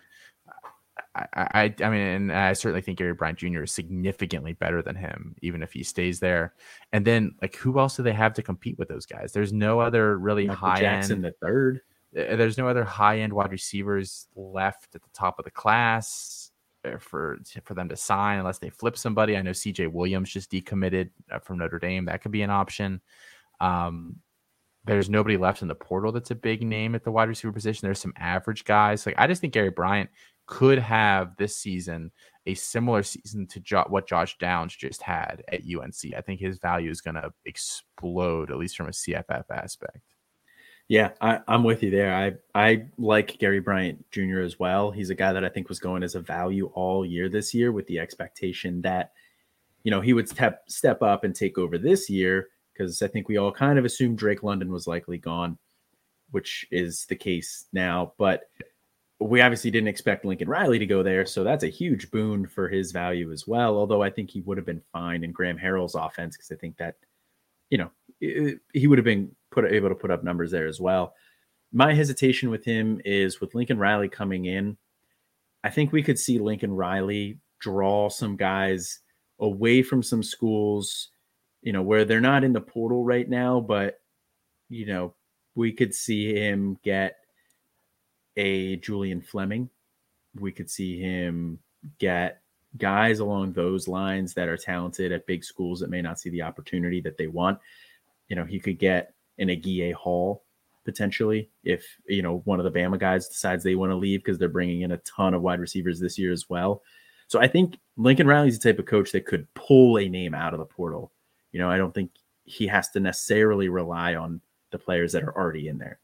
[1.15, 3.63] I, I, I mean, and I certainly think Gary Bryant Jr.
[3.63, 6.53] is significantly better than him, even if he stays there.
[6.93, 9.33] And then, like, who else do they have to compete with those guys?
[9.33, 11.25] There's no other really Michael high Jackson end.
[11.25, 11.81] the third.
[12.17, 16.40] Uh, there's no other high end wide receivers left at the top of the class
[16.99, 19.37] for for them to sign unless they flip somebody.
[19.37, 22.05] I know CJ Williams just decommitted uh, from Notre Dame.
[22.05, 23.01] That could be an option.
[23.59, 24.17] Um,
[24.85, 27.85] there's nobody left in the portal that's a big name at the wide receiver position.
[27.85, 29.05] There's some average guys.
[29.05, 30.09] Like I just think Gary Bryant
[30.47, 32.11] could have this season
[32.45, 36.15] a similar season to jo- what Josh Downs just had at UNC.
[36.17, 39.99] I think his value is going to explode, at least from a CFF aspect.
[40.91, 42.13] Yeah, I, am with you there.
[42.13, 44.41] I I like Gary Bryant Jr.
[44.41, 44.91] as well.
[44.91, 47.71] He's a guy that I think was going as a value all year this year,
[47.71, 49.13] with the expectation that
[49.83, 53.29] you know he would step step up and take over this year because I think
[53.29, 55.57] we all kind of assumed Drake London was likely gone,
[56.31, 58.11] which is the case now.
[58.17, 58.49] But
[59.21, 62.67] we obviously didn't expect Lincoln Riley to go there, so that's a huge boon for
[62.67, 63.77] his value as well.
[63.77, 66.75] Although I think he would have been fine in Graham Harrell's offense because I think
[66.79, 66.95] that
[67.69, 71.13] you know he would have been put able to put up numbers there as well.
[71.73, 74.77] My hesitation with him is with Lincoln Riley coming in.
[75.63, 78.99] I think we could see Lincoln Riley draw some guys
[79.39, 81.09] away from some schools,
[81.61, 83.99] you know, where they're not in the portal right now, but
[84.69, 85.13] you know,
[85.55, 87.17] we could see him get
[88.37, 89.69] a Julian Fleming.
[90.39, 91.59] We could see him
[91.99, 92.41] get
[92.77, 96.41] guys along those lines that are talented at big schools that may not see the
[96.41, 97.59] opportunity that they want.
[98.31, 100.45] You know, he could get an Agiye Hall
[100.85, 104.37] potentially if you know one of the Bama guys decides they want to leave because
[104.37, 106.81] they're bringing in a ton of wide receivers this year as well.
[107.27, 110.53] So I think Lincoln Riley's the type of coach that could pull a name out
[110.53, 111.11] of the portal.
[111.51, 112.11] You know, I don't think
[112.45, 114.39] he has to necessarily rely on
[114.71, 115.99] the players that are already in there.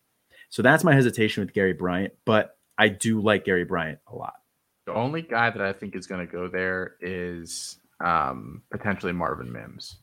[0.49, 4.35] So that's my hesitation with Gary Bryant, but I do like Gary Bryant a lot.
[4.85, 9.49] The only guy that I think is going to go there is um, potentially Marvin
[9.49, 9.99] Mims.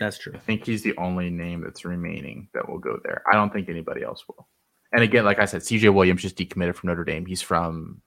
[0.00, 0.32] That's true.
[0.34, 3.22] I think he's the only name that's remaining that will go there.
[3.30, 4.48] I don't think anybody else will.
[4.92, 7.26] And again, like I said, CJ Williams just decommitted from Notre Dame.
[7.26, 8.00] He's from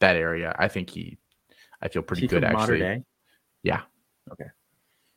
[0.00, 0.56] that area.
[0.58, 1.18] I think he,
[1.82, 3.04] I feel pretty good actually.
[3.62, 3.82] Yeah.
[4.32, 4.46] Okay.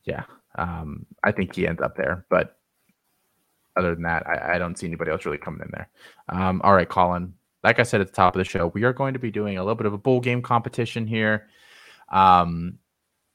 [0.03, 0.23] Yeah.
[0.55, 2.57] Um, I think he ends up there, but
[3.77, 5.89] other than that, I, I don't see anybody else really coming in there.
[6.29, 7.33] Um, all right, Colin.
[7.63, 9.57] Like I said at the top of the show, we are going to be doing
[9.57, 11.47] a little bit of a bowl game competition here.
[12.09, 12.79] Um,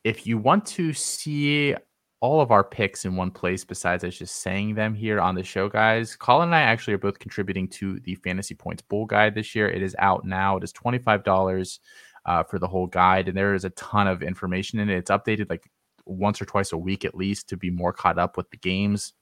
[0.05, 1.75] if you want to see
[2.23, 5.43] all of our picks in one place besides us just saying them here on the
[5.43, 6.15] show, guys.
[6.15, 9.69] Colin and I actually are both contributing to the Fantasy Points Bowl Guide this year.
[9.69, 10.57] It is out now.
[10.57, 11.81] It is $25
[12.25, 14.99] uh, for the whole guide, and there is a ton of information in it.
[14.99, 15.69] It's updated like
[16.07, 19.15] once or twice a week at least to be more caught up with the games.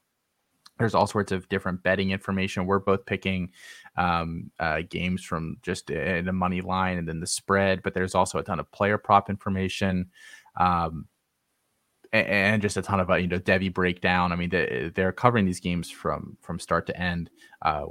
[0.77, 2.67] There's all sorts of different betting information.
[2.67, 3.49] We're both picking
[3.97, 8.37] um, uh, games from just the money line and then the spread, but there's also
[8.37, 10.11] a ton of player prop information.
[10.59, 11.07] Um,
[12.13, 14.31] and just a ton of uh, you know Devy breakdown.
[14.31, 17.29] I mean, they're covering these games from from start to end,
[17.61, 17.85] uh,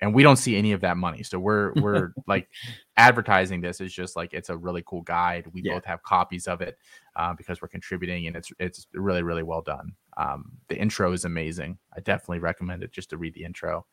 [0.00, 1.22] and we don't see any of that money.
[1.22, 2.48] So we're we're like
[2.96, 5.46] advertising this is just like it's a really cool guide.
[5.52, 5.74] We yeah.
[5.74, 6.78] both have copies of it
[7.16, 9.92] uh, because we're contributing, and it's it's really really well done.
[10.16, 11.78] Um, the intro is amazing.
[11.96, 13.86] I definitely recommend it just to read the intro.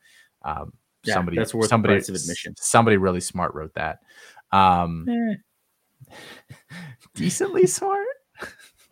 [0.43, 0.73] Um,
[1.03, 2.55] yeah, somebody that's worth somebody, the price of admission.
[2.57, 3.99] Somebody really smart wrote that.
[4.51, 6.15] Um, eh.
[7.15, 8.05] decently smart.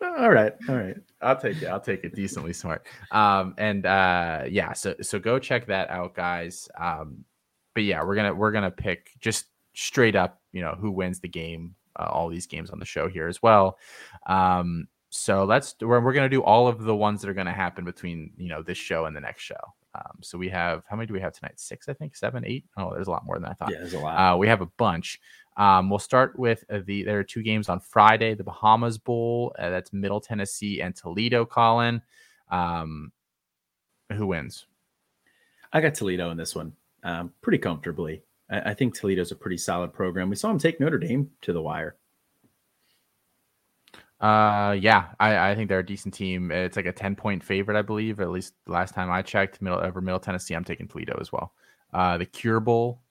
[0.02, 0.96] All right, all right.
[1.22, 1.66] I'll take it.
[1.66, 2.14] I'll take it.
[2.14, 2.86] Decently smart.
[3.10, 6.68] Um, and uh, yeah, so so go check that out, guys.
[6.78, 7.24] Um,
[7.74, 11.28] but yeah, we're gonna we're gonna pick just straight up, you know, who wins the
[11.28, 11.74] game.
[11.98, 13.78] Uh, all these games on the show here as well.
[14.26, 17.84] Um, so let's we're, we're gonna do all of the ones that are gonna happen
[17.84, 19.54] between you know this show and the next show.
[19.96, 21.58] Um, so we have how many do we have tonight?
[21.58, 22.64] Six, I think, seven, eight.
[22.76, 23.70] Oh, there's a lot more than I thought.
[23.70, 24.34] Yeah, there's a lot.
[24.34, 25.20] Uh, we have a bunch.
[25.56, 29.54] Um, we'll start with uh, the there are two games on Friday, the Bahamas Bowl.
[29.58, 31.46] Uh, that's Middle Tennessee and Toledo.
[31.46, 32.02] Colin,
[32.50, 33.12] um,
[34.12, 34.66] who wins?
[35.72, 36.72] I got Toledo in this one,
[37.02, 38.22] um, pretty comfortably.
[38.50, 40.28] I, I think Toledo's a pretty solid program.
[40.28, 41.96] We saw them take Notre Dame to the wire.
[44.20, 46.50] Uh, yeah, I, I think they're a decent team.
[46.50, 48.20] It's like a ten point favorite, I believe.
[48.20, 51.52] At least last time I checked, middle over Middle Tennessee, I'm taking Toledo as well.
[51.92, 53.02] Uh, the Cure Bowl,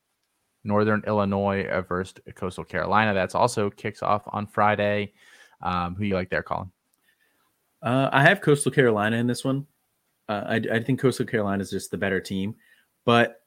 [0.63, 3.13] Northern Illinois versus Coastal Carolina.
[3.13, 5.13] That's also kicks off on Friday.
[5.61, 6.71] Um, who you like there, Colin?
[7.81, 9.67] Uh, I have Coastal Carolina in this one.
[10.27, 12.55] Uh, I, I think Coastal Carolina is just the better team,
[13.05, 13.44] but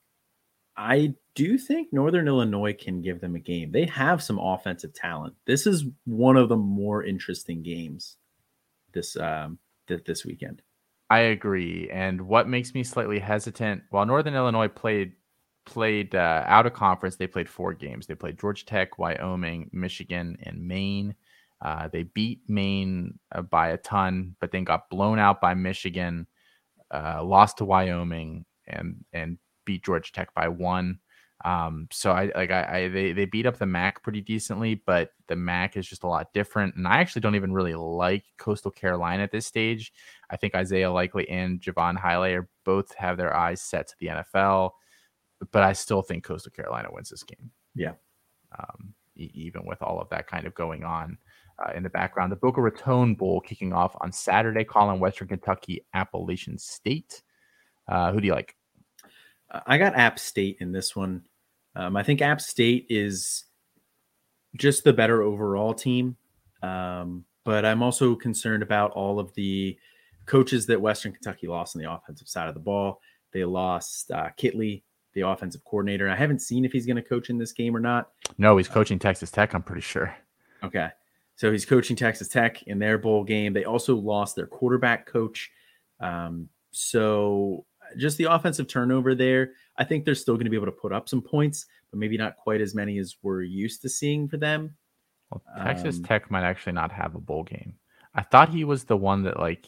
[0.79, 3.73] I do think Northern Illinois can give them a game.
[3.73, 5.35] They have some offensive talent.
[5.45, 8.17] This is one of the more interesting games
[8.93, 9.59] this um,
[9.89, 10.63] th- this weekend.
[11.11, 11.89] I agree.
[11.91, 15.13] And what makes me slightly hesitant, while Northern Illinois played
[15.65, 18.07] played uh, out of conference, they played four games.
[18.07, 21.15] They played Georgia Tech, Wyoming, Michigan, and Maine.
[21.61, 26.29] Uh, they beat Maine uh, by a ton, but then got blown out by Michigan,
[26.95, 30.99] uh, lost to Wyoming, and and beat Georgia Tech by one.
[31.45, 35.11] Um, so I like I, I, they they beat up the MAC pretty decently, but
[35.29, 36.75] the MAC is just a lot different.
[36.75, 39.93] And I actually don't even really like Coastal Carolina at this stage.
[40.31, 44.07] I think Isaiah Likely and Jaivon Heiligh are both have their eyes set to the
[44.07, 44.73] NFL,
[45.53, 47.51] but I still think Coastal Carolina wins this game.
[47.75, 47.93] Yeah.
[48.59, 51.19] Um, e- even with all of that kind of going on
[51.65, 55.87] uh, in the background, the Boca Raton Bowl kicking off on Saturday, Colin Western Kentucky
[55.95, 57.23] Appalachian State.
[57.87, 58.57] Uh, who do you like?
[59.51, 61.23] I got App State in this one.
[61.75, 63.45] Um, I think App State is
[64.57, 66.17] just the better overall team.
[66.63, 69.79] Um, but I'm also concerned about all of the
[70.27, 73.01] coaches that Western Kentucky lost on the offensive side of the ball.
[73.33, 74.83] They lost uh, Kittley,
[75.15, 76.09] the offensive coordinator.
[76.09, 78.11] I haven't seen if he's going to coach in this game or not.
[78.37, 80.15] No, he's coaching Texas Tech, I'm pretty sure.
[80.63, 80.89] Okay.
[81.37, 83.53] So he's coaching Texas Tech in their bowl game.
[83.53, 85.51] They also lost their quarterback coach.
[86.01, 87.65] Um, so
[87.97, 89.53] just the offensive turnover there.
[89.77, 92.17] I think they're still going to be able to put up some points, but maybe
[92.17, 94.75] not quite as many as we're used to seeing for them.
[95.31, 97.75] Well, Texas um, Tech might actually not have a bowl game.
[98.15, 99.67] I thought he was the one that like.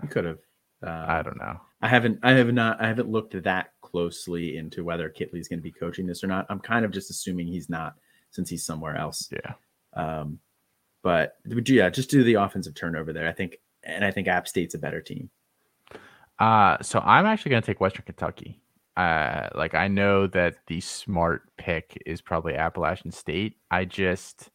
[0.00, 0.38] He could have.
[0.84, 1.60] Uh, I don't know.
[1.80, 2.20] I haven't.
[2.22, 2.80] I have not.
[2.80, 6.46] I haven't looked that closely into whether Kittley's going to be coaching this or not.
[6.48, 7.94] I'm kind of just assuming he's not,
[8.30, 9.28] since he's somewhere else.
[9.32, 9.52] Yeah.
[9.94, 10.38] Um,
[11.02, 11.36] but
[11.66, 13.28] yeah, just do the offensive turnover there.
[13.28, 15.30] I think and I think App State's a better team.
[16.38, 18.60] Uh, so I'm actually going to take Western Kentucky.
[18.96, 23.56] Uh, like I know that the smart pick is probably Appalachian State.
[23.70, 24.50] I just,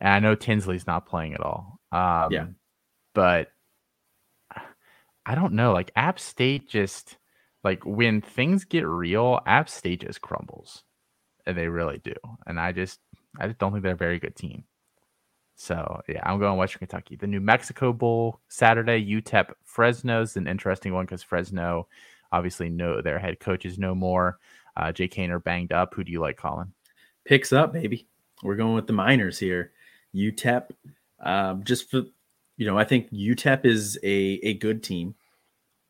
[0.00, 1.80] and I know Tinsley's not playing at all.
[1.90, 2.46] Um, yeah,
[3.14, 3.48] but
[5.26, 5.72] I don't know.
[5.72, 7.18] Like App State just
[7.64, 10.84] like when things get real, App State just crumbles,
[11.46, 12.14] and they really do.
[12.46, 13.00] And I just,
[13.38, 14.64] I just don't think they're a very good team.
[15.58, 17.16] So yeah, I'm going Western Kentucky.
[17.16, 21.88] The New Mexico Bowl Saturday, UTEP Fresno's an interesting one because Fresno
[22.30, 24.38] obviously know their head coach is no more.
[24.76, 25.94] Uh, Jake Haener banged up.
[25.94, 26.72] Who do you like, Colin?
[27.24, 28.06] Picks up, baby.
[28.44, 29.72] We're going with the Miners here.
[30.14, 30.70] UTEP,
[31.20, 32.02] um, just for
[32.56, 35.16] you know, I think UTEP is a a good team.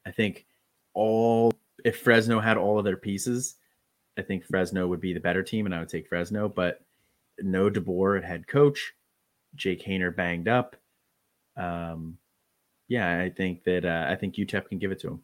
[0.06, 0.46] I think
[0.94, 1.52] all
[1.84, 3.56] if Fresno had all of their pieces,
[4.16, 6.48] I think Fresno would be the better team, and I would take Fresno.
[6.48, 6.80] But
[7.38, 8.94] no DeBoer head coach.
[9.54, 10.76] Jake Haener banged up.
[11.56, 12.18] Um,
[12.88, 15.20] yeah, I think that uh, I think UTEP can give it to him.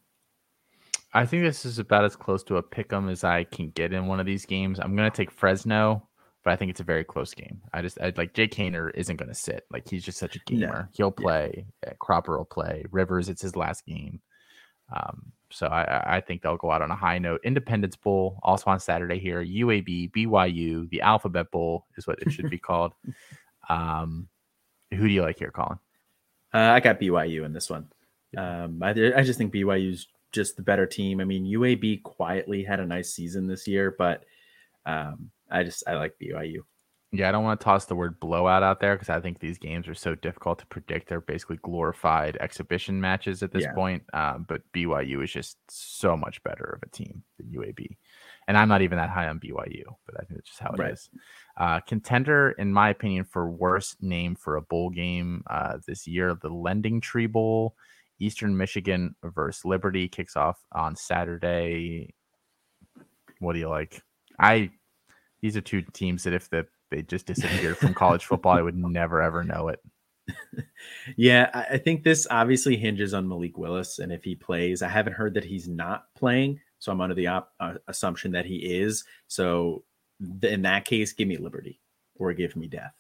[1.13, 3.93] I think this is about as close to a pick 'em as I can get
[3.93, 4.81] in one of these games.
[4.81, 6.09] I'm gonna take Fresno,
[6.43, 7.63] but I think it's a very close game.
[7.73, 9.65] I just I, like Jake Haener isn't gonna sit.
[9.71, 10.67] Like he's just such a gamer.
[10.67, 10.89] No.
[10.93, 11.67] He'll play.
[11.85, 11.93] Yeah.
[12.01, 12.85] Cropper will play.
[12.91, 14.21] Rivers, it's his last game.
[14.95, 17.41] Um, so I, I think they'll go out on a high note.
[17.45, 19.43] Independence Bowl also on Saturday here.
[19.43, 22.93] UAB, BYU, the Alphabet Bowl is what it should be called.
[23.69, 24.29] Um,
[24.91, 25.79] who do you like here, Colin?
[26.53, 27.89] Uh, I got BYU in this one.
[28.37, 31.21] Um, I, I just think BYU's just the better team.
[31.21, 34.25] I mean, UAB quietly had a nice season this year, but
[34.87, 36.59] um, I just I like BYU.
[37.13, 39.57] Yeah, I don't want to toss the word blowout out there because I think these
[39.57, 41.09] games are so difficult to predict.
[41.09, 43.73] They're basically glorified exhibition matches at this yeah.
[43.73, 44.03] point.
[44.13, 47.97] Um, but BYU is just so much better of a team than UAB.
[48.47, 50.79] And I'm not even that high on BYU, but I think it's just how it
[50.79, 50.93] right.
[50.93, 51.09] is.
[51.57, 56.37] Uh, contender, in my opinion, for worst name for a bowl game uh, this year,
[56.41, 57.75] the Lending Tree Bowl.
[58.21, 62.15] Eastern Michigan versus Liberty kicks off on Saturday.
[63.41, 64.03] What do you like?
[64.39, 64.71] I
[65.43, 68.77] these are two teams that if the they just disappeared from college football, I would
[68.77, 69.81] never ever know it.
[71.17, 74.81] yeah, I think this obviously hinges on Malik Willis and if he plays.
[74.81, 78.45] I haven't heard that he's not playing, so I'm under the op- uh, assumption that
[78.45, 79.05] he is.
[79.27, 79.85] So
[80.41, 81.81] th- in that case, give me Liberty
[82.17, 82.93] or give me death.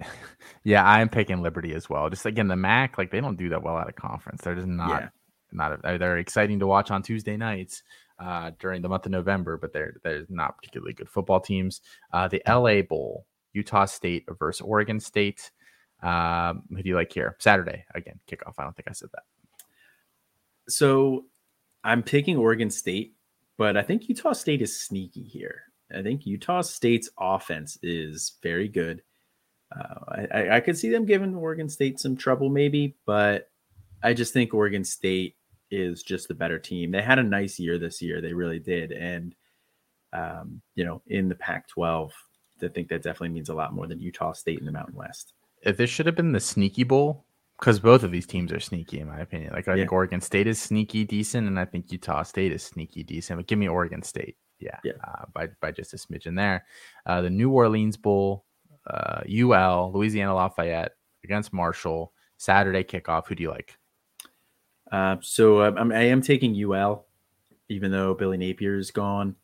[0.64, 2.08] yeah, I'm picking Liberty as well.
[2.08, 4.40] Just again, the MAC, like they don't do that well out of conference.
[4.40, 5.08] They're just not yeah.
[5.52, 7.82] not a, they're exciting to watch on Tuesday nights
[8.18, 11.82] uh, during the month of November, but they're they're not particularly good football teams.
[12.14, 15.50] Uh, the LA Bowl, Utah State versus Oregon State.
[16.02, 17.36] Um, who do you like here?
[17.38, 18.54] Saturday again, kickoff.
[18.56, 19.24] I don't think I said that.
[20.68, 21.26] So
[21.84, 23.15] I'm picking Oregon State,
[23.58, 25.62] but I think Utah State is sneaky here.
[25.96, 29.02] I think Utah State's offense is very good.
[29.74, 33.50] Uh, I, I could see them giving Oregon State some trouble, maybe, but
[34.02, 35.36] I just think Oregon State
[35.70, 36.90] is just the better team.
[36.90, 39.34] They had a nice year this year, they really did, and
[40.12, 42.10] um, you know, in the Pac-12,
[42.62, 45.34] I think that definitely means a lot more than Utah State in the Mountain West.
[45.62, 47.25] If this should have been the sneaky bowl,
[47.58, 49.52] because both of these teams are sneaky in my opinion.
[49.52, 49.82] Like I yeah.
[49.82, 53.38] think Oregon State is sneaky decent, and I think Utah State is sneaky decent.
[53.38, 54.92] But give me Oregon State, yeah, yeah.
[55.02, 56.66] Uh, by by just a smidgen there.
[57.06, 58.44] Uh, the New Orleans Bowl
[58.86, 60.92] uh, UL, Louisiana Lafayette
[61.24, 63.26] against Marshall, Saturday kickoff.
[63.26, 63.76] Who do you like?
[64.90, 67.06] Uh, so um, I'm, I am taking UL,
[67.68, 69.34] even though Billy Napier is gone.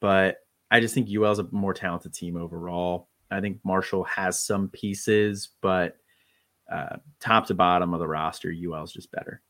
[0.00, 0.38] But
[0.70, 3.08] I just think UL is a more talented team overall.
[3.30, 5.96] I think Marshall has some pieces, but
[6.72, 9.42] uh, top to bottom of the roster, UL is just better.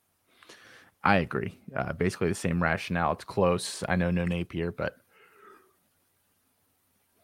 [1.04, 1.58] I agree.
[1.74, 3.12] Uh, basically the same rationale.
[3.12, 3.82] It's close.
[3.88, 4.96] I know no Napier, but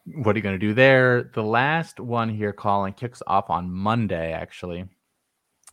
[0.05, 1.31] what are you going to do there?
[1.33, 4.85] The last one here, Colin, kicks off on Monday, actually.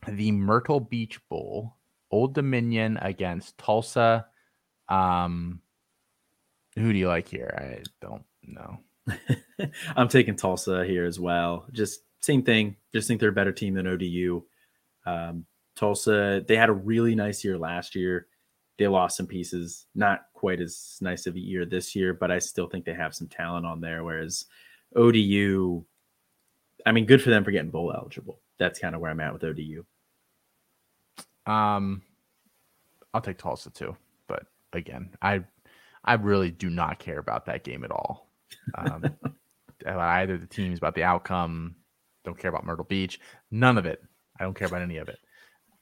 [0.07, 1.75] The Myrtle Beach Bowl,
[2.11, 4.27] Old Dominion against Tulsa.
[4.89, 5.61] Um,
[6.77, 7.55] who do you like here?
[7.59, 8.79] I don't know.
[9.97, 11.67] I'm taking Tulsa here as well.
[11.73, 12.77] Just same thing.
[12.93, 14.43] Just think they're a better team than ODU.
[15.07, 15.47] Um,
[15.77, 18.27] Tulsa, they had a really nice year last year.
[18.79, 22.39] They lost some pieces, not quite as nice of a year this year, but I
[22.39, 24.05] still think they have some talent on there.
[24.05, 24.47] Whereas
[24.95, 25.85] ODU,
[26.85, 28.41] I mean, good for them for getting bowl eligible.
[28.59, 29.85] That's kind of where I'm at with ODU.
[31.47, 32.03] Um,
[33.15, 33.97] I'll take Tulsa too,
[34.27, 35.45] but again, I
[36.05, 38.29] I really do not care about that game at all.
[38.75, 39.05] Um,
[39.87, 41.77] either the teams about the outcome,
[42.27, 43.19] don't care about Myrtle Beach,
[43.51, 44.03] none of it.
[44.39, 45.19] I don't care about any of it.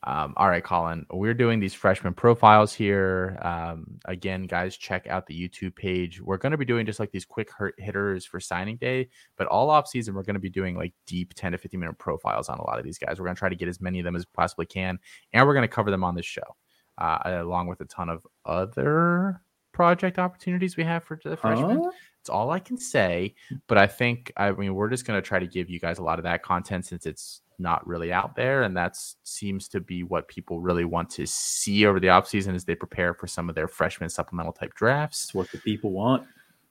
[0.07, 3.39] Um, all right, Colin, we're doing these freshman profiles here.
[3.41, 6.21] Um, again, guys, check out the YouTube page.
[6.21, 9.71] We're going to be doing just like these quick hitters for signing day, but all
[9.71, 12.59] off season, we're going to be doing like deep 10 to 15 minute profiles on
[12.59, 13.19] a lot of these guys.
[13.19, 14.99] We're going to try to get as many of them as possibly can,
[15.33, 16.55] and we're going to cover them on this show,
[16.99, 19.41] uh, along with a ton of other
[19.73, 21.81] project opportunities we have for the freshmen.
[21.83, 21.91] Huh?
[22.25, 23.35] It's all I can say,
[23.67, 26.03] but I think I mean we're just going to try to give you guys a
[26.03, 30.03] lot of that content since it's not really out there and that seems to be
[30.03, 33.55] what people really want to see over the offseason as they prepare for some of
[33.55, 36.27] their freshman supplemental type drafts what the people want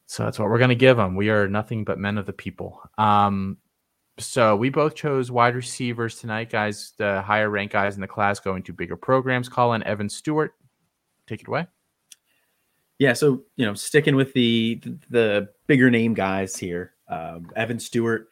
[0.08, 2.34] so that's what we're going to give them we are nothing but men of the
[2.34, 3.58] people um
[4.18, 6.93] So we both chose wide receivers tonight, guys.
[6.97, 9.49] The higher ranked guys in the class going to bigger programs.
[9.49, 10.54] Colin Evan Stewart,
[11.28, 11.68] take it away.
[13.00, 18.30] Yeah, so you know, sticking with the the bigger name guys here, um, Evan Stewart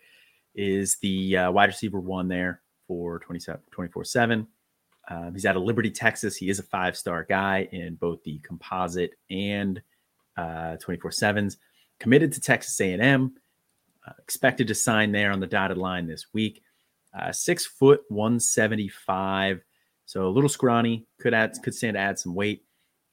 [0.56, 4.48] is the uh, wide receiver one there for 27, 24 7.
[5.10, 6.36] Um, he's out of Liberty, Texas.
[6.36, 9.82] He is a five star guy in both the composite and
[10.38, 11.58] uh, 24 7s.
[12.00, 13.34] Committed to Texas A&M.
[14.08, 16.64] Uh, expected to sign there on the dotted line this week.
[17.18, 19.62] Uh, six foot 175.
[20.06, 21.06] So a little scrawny.
[21.20, 22.64] Could add could stand to add some weight.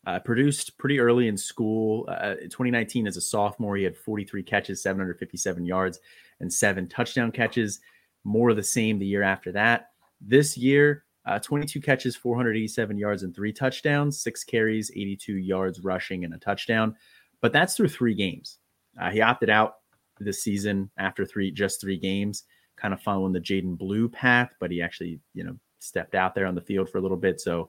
[0.08, 2.06] Uh, produced pretty early in school.
[2.08, 6.00] Uh, 2019 as a sophomore, he had 43 catches, 757 yards,
[6.40, 7.80] and seven touchdown catches.
[8.24, 9.90] More of the same the year after that.
[10.18, 16.24] This year, uh, 22 catches, 487 yards, and three touchdowns, six carries, 82 yards rushing,
[16.24, 16.96] and a touchdown.
[17.42, 18.60] But that's through three games.
[18.98, 19.74] Uh, he opted out
[20.18, 22.44] this season after three, just three games,
[22.76, 26.46] kind of following the Jaydon Blue path, but he actually, you know, stepped out there
[26.46, 27.42] on the field for a little bit.
[27.42, 27.68] So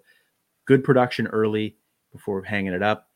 [0.63, 1.75] good production early
[2.11, 3.07] before hanging it up.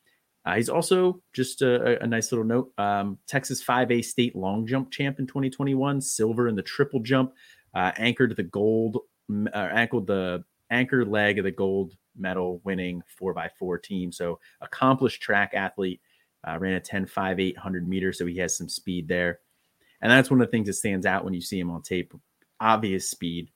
[0.45, 2.71] Uh, he's also just a, a nice little note.
[2.77, 7.33] Um, Texas 5A state long jump champ in 2021, silver in the triple jump,
[7.73, 8.97] uh, anchored the gold,
[9.31, 14.11] uh, anchored the anchor leg of the gold medal winning 4x4 team.
[14.11, 16.01] So accomplished track athlete,
[16.45, 18.17] uh, ran a 10 5 800 meters.
[18.17, 19.39] So he has some speed there.
[20.01, 22.13] And that's one of the things that stands out when you see him on tape.
[22.59, 23.49] Obvious speed,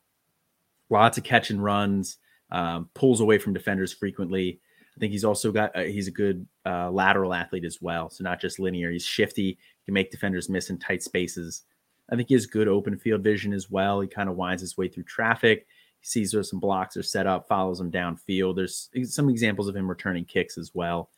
[0.89, 2.17] lots of catch and runs,
[2.51, 4.61] um, pulls away from defenders frequently.
[4.97, 8.09] I think he's also got uh, he's a good uh, lateral athlete as well.
[8.09, 8.91] So not just linear.
[8.91, 9.59] He's shifty.
[9.85, 11.63] Can make defenders miss in tight spaces.
[12.09, 14.01] I think he has good open field vision as well.
[14.01, 15.67] He kind of winds his way through traffic.
[15.99, 18.55] He sees where some blocks are set up, follows them downfield.
[18.55, 21.09] There's some examples of him returning kicks as well.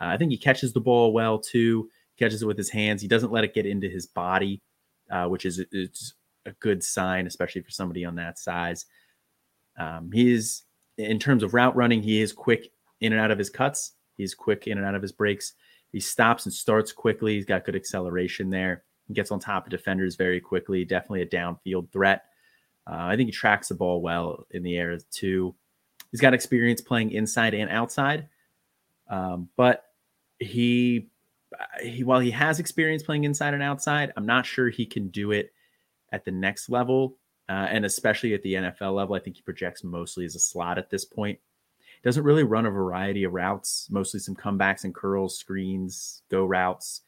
[0.00, 1.88] Uh, I think he catches the ball well too.
[2.18, 3.00] Catches it with his hands.
[3.00, 4.60] He doesn't let it get into his body,
[5.10, 6.14] uh, which is it's
[6.46, 8.86] a good sign, especially for somebody on that size.
[9.78, 10.62] Um, he is
[10.98, 12.02] in terms of route running.
[12.02, 12.70] He is quick
[13.00, 13.92] in and out of his cuts.
[14.16, 15.54] He's quick in and out of his breaks.
[15.92, 17.34] He stops and starts quickly.
[17.34, 18.84] He's got good acceleration there.
[19.06, 20.84] He gets on top of defenders very quickly.
[20.84, 22.24] Definitely a downfield threat.
[22.86, 25.54] Uh, I think he tracks the ball well in the air too.
[26.10, 28.28] He's got experience playing inside and outside,
[29.08, 29.84] um, but
[30.38, 31.08] he,
[31.82, 35.32] he while he has experience playing inside and outside, I'm not sure he can do
[35.32, 35.52] it
[36.12, 37.16] at the next level,
[37.48, 39.14] uh, and especially at the NFL level.
[39.14, 41.38] I think he projects mostly as a slot at this point
[42.04, 47.00] doesn't really run a variety of routes, mostly some comebacks and curls, screens, go routes.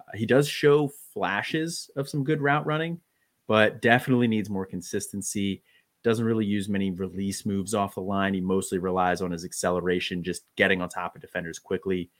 [0.00, 3.00] Uh, he does show flashes of some good route running,
[3.48, 5.62] but definitely needs more consistency.
[6.04, 8.32] Doesn't really use many release moves off the line.
[8.32, 12.10] He mostly relies on his acceleration, just getting on top of defenders quickly.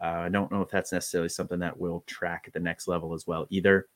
[0.00, 3.14] Uh, I don't know if that's necessarily something that will track at the next level
[3.14, 3.88] as well either.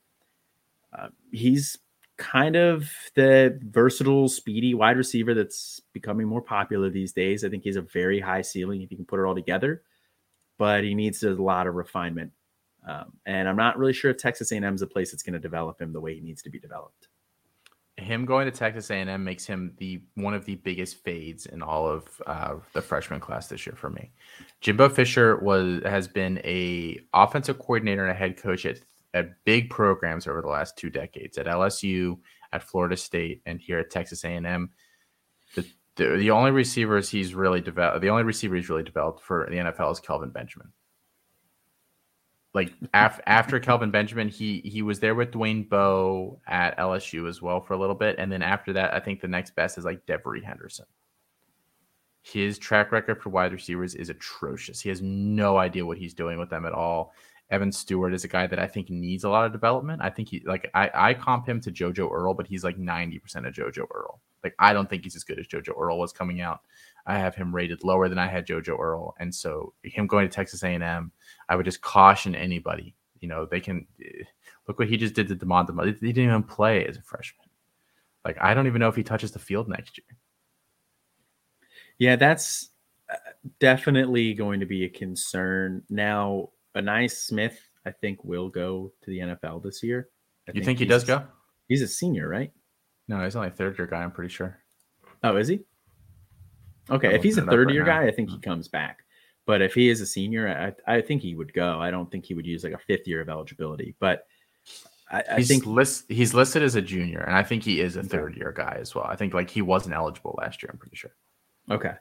[0.97, 1.79] Uh, he's
[2.23, 7.45] kind of the versatile, speedy wide receiver that's becoming more popular these days.
[7.45, 9.83] I think he's a very high ceiling if you can put it all together,
[10.57, 12.31] but he needs a lot of refinement.
[12.89, 15.41] Um, and I'm not really sure if Texas A&M is a place that's going to
[15.41, 17.09] develop him the way he needs to be developed.
[17.97, 21.89] Him going to Texas A&M makes him the one of the biggest fades in all
[21.89, 24.11] of uh, the freshman class this year for me.
[24.61, 28.79] Jimbo Fisher was has been a offensive coordinator and a head coach at
[29.15, 32.19] at big programs over the last two decades at LSU,
[32.53, 34.71] at Florida State, and here at Texas A&M.
[35.55, 39.47] The, the, the only receivers he's really developed, the only receiver he's really developed for
[39.51, 40.73] the NFL is Kelvin Benjamin.
[42.55, 47.41] Like af, after Kelvin Benjamin, he he was there with Dwayne Bowe at LSU as
[47.41, 49.87] well for a little bit, and then after that, I think the next best is
[49.87, 50.85] like Devery Henderson.
[52.21, 54.81] His track record for wide receivers is atrocious.
[54.81, 57.15] He has no idea what he's doing with them at all.
[57.53, 60.01] Evan Stewart is a guy that I think needs a lot of development.
[60.03, 63.47] I think he like I, I comp him to JoJo Earle, but he's like 90%
[63.47, 64.21] of JoJo Earle.
[64.43, 66.63] Like I don't think he's as good as JoJo Earle was coming out.
[67.07, 70.35] I have him rated lower than I had JoJo Earle, And so him going to
[70.35, 71.13] Texas A&M,
[71.49, 72.95] I would just caution anybody.
[73.21, 73.87] You know, they can
[74.67, 75.69] look what he just did to Demond.
[76.01, 77.49] He didn't even play as a freshman.
[78.25, 80.17] Like I don't even know if he touches the field next year.
[81.99, 82.71] Yeah, that's
[83.11, 83.17] uh,
[83.61, 85.83] definitely going to be a concern.
[85.91, 90.09] Now, Ainias Smith, I think, will go to the NFL this year.
[90.49, 91.25] I you think, think he does go?
[91.69, 92.53] He's a senior, right?
[93.09, 94.03] No, he's only a third year guy.
[94.03, 94.59] I'm pretty sure.
[95.23, 95.61] Oh, is he?
[96.91, 99.05] Okay, if he's a third year right guy, I think he comes back.
[99.47, 101.81] But if he is a senior, I, I think he would go.
[101.81, 103.95] I don't think he would use like a fifth year of eligibility.
[103.99, 104.27] But
[105.11, 107.97] I, I he's think list, he's listed as a junior, and I think he is
[107.97, 109.05] a third year guy as well.
[109.05, 110.71] I think like he wasn't eligible last year.
[110.73, 111.15] I'm pretty sure.
[111.71, 111.93] Okay.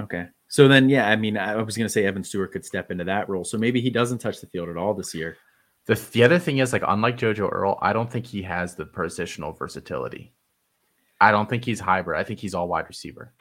[0.00, 0.26] Okay.
[0.52, 3.04] So then, yeah, I mean, I was going to say Evan Stewart could step into
[3.04, 3.42] that role.
[3.42, 5.38] So maybe he doesn't touch the field at all this year.
[5.86, 8.84] The, the other thing is like unlike JoJo Earle, I don't think he has the
[8.84, 10.34] positional versatility.
[11.22, 12.20] I don't think he's hybrid.
[12.20, 13.32] I think he's all wide receiver.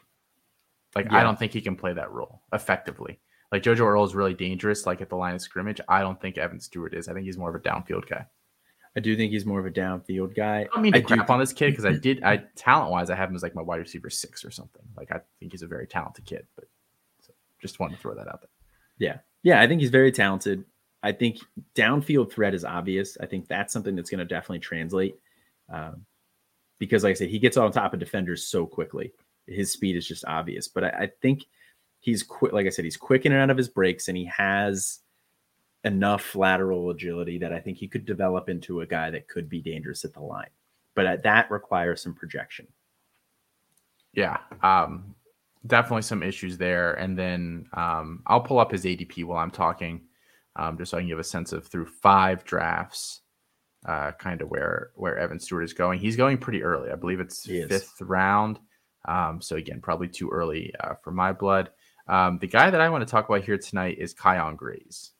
[0.95, 1.17] Like yeah.
[1.17, 3.19] I don't think he can play that role effectively.
[3.51, 5.81] Like JoJo Earle is really dangerous, like at the line of scrimmage.
[5.89, 7.09] I don't think Evan Stewart is.
[7.09, 8.25] I think he's more of a downfield guy.
[8.95, 10.65] I do think he's more of a downfield guy.
[10.73, 11.33] I mean to I crap do...
[11.33, 12.23] on this kid because I did.
[12.23, 14.83] I talent wise, I have him as like my wide receiver six or something.
[14.95, 16.69] Like I think he's a very talented kid, but
[17.61, 18.49] just wanted to throw that out there.
[18.97, 20.65] Yeah, yeah, I think he's very talented.
[21.03, 21.39] I think
[21.75, 23.17] downfield threat is obvious.
[23.19, 25.15] I think that's something that's going to definitely translate
[25.69, 26.05] um,
[26.77, 29.13] because, like I said, he gets on top of defenders so quickly.
[29.47, 30.67] His speed is just obvious.
[30.67, 31.45] But I, I think
[31.99, 32.53] he's quick.
[32.53, 34.99] Like I said, he's quick in and out of his breaks, and he has
[35.83, 39.61] enough lateral agility that I think he could develop into a guy that could be
[39.61, 40.49] dangerous at the line.
[40.93, 42.67] But uh, that requires some projection.
[44.13, 45.15] Yeah, um,
[45.67, 46.93] definitely some issues there.
[46.93, 50.01] And then um, I'll pull up his ADP while I'm talking,
[50.55, 53.21] um, just so I can give a sense of through five drafts,
[53.87, 55.99] uh, kind of where where Evan Stewart is going.
[55.99, 56.91] He's going pretty early.
[56.91, 58.59] I believe it's fifth round.
[59.07, 61.71] Um, so again, probably too early uh, for my blood.
[62.07, 65.11] Um, the guy that I want to talk about here tonight is Kyion Grayes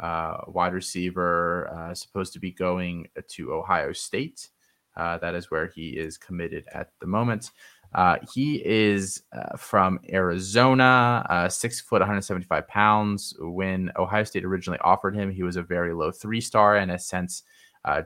[0.00, 4.48] uh, wide receiver, uh, supposed to be going to Ohio State.
[4.96, 7.50] Uh, that is where he is committed at the moment.
[7.94, 13.34] Uh, he is uh, from Arizona, uh, six foot, 175 pounds.
[13.38, 17.06] When Ohio State originally offered him, he was a very low three star and has
[17.06, 17.42] since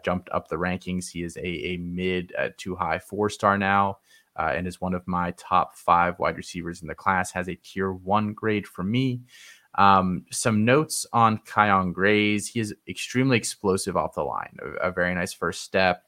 [0.04, 1.10] jumped up the rankings.
[1.10, 3.98] He is a, a mid to high four star now.
[4.36, 7.32] and is one of my top five wide receivers in the class.
[7.32, 9.22] Has a tier one grade for me.
[9.76, 12.46] Um, some notes on Kyion Grayes.
[12.46, 16.06] He is extremely explosive off the line, a, a very nice first step.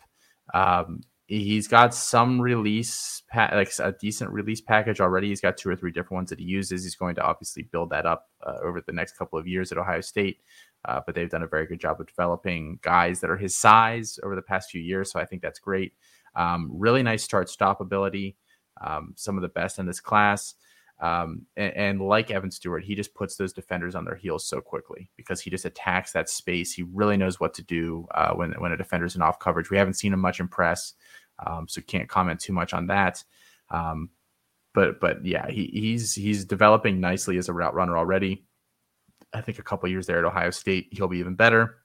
[0.52, 5.28] Um, he's got some release, pa- like a decent release package already.
[5.28, 6.84] He's got two or three different ones that he uses.
[6.84, 9.78] He's going to obviously build that up uh, over the next couple of years at
[9.78, 10.38] Ohio State.
[10.86, 14.18] Uh, but they've done a very good job of developing guys that are his size
[14.22, 15.10] over the past few years.
[15.10, 15.92] So I think that's great.
[16.36, 18.36] Um, really nice start stop ability.
[18.84, 20.54] Um, some of the best in this class.
[21.01, 24.61] Um, and, and, like Evan Stewart, he just puts those defenders on their heels so
[24.61, 26.72] quickly because he just attacks that space.
[26.72, 29.70] He really knows what to do uh, when when a defender's in off coverage.
[29.70, 30.95] We haven't seen him much in press,
[31.45, 33.24] um, so can't comment too much on that.
[33.70, 34.11] Um,
[34.72, 38.45] but but yeah, he, he's he's developing nicely as a route runner already.
[39.32, 41.78] I think a couple years there at Ohio State, he'll be even better.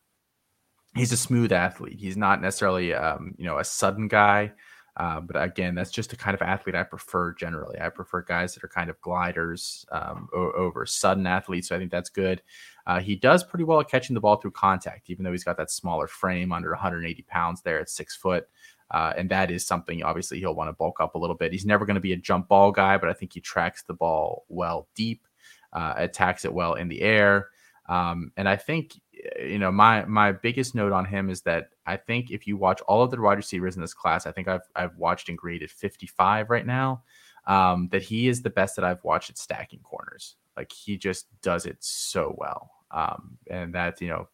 [0.96, 2.00] He's a smooth athlete.
[2.00, 4.54] He's not necessarily um, you know a sudden guy.
[5.00, 7.80] Uh, but again, that's just the kind of athlete I prefer generally.
[7.80, 11.70] I prefer guys that are kind of gliders um, over sudden athletes.
[11.70, 12.42] So I think that's good.
[12.86, 15.56] Uh, he does pretty well at catching the ball through contact, even though he's got
[15.56, 18.50] that smaller frame under 180 pounds there at six foot.
[18.92, 21.54] Uh, and that is something obviously he'll want to bulk up a little bit.
[21.54, 23.94] He's never going to be a jump ball guy, but I think he tracks the
[23.94, 25.26] ball well deep,
[25.72, 27.48] uh, attacks it well in the air.
[27.88, 29.00] Um, and I think
[29.40, 32.82] you know, my my biggest note on him is that I think if you watch
[32.82, 35.72] all of the wide receivers in this class, I think I've I've watched and graded
[35.72, 37.04] 55 right now.
[37.48, 40.36] Um, that he is the best that I've watched at stacking corners.
[40.56, 42.70] Like he just does it so well.
[42.92, 44.28] Um, and that, you know,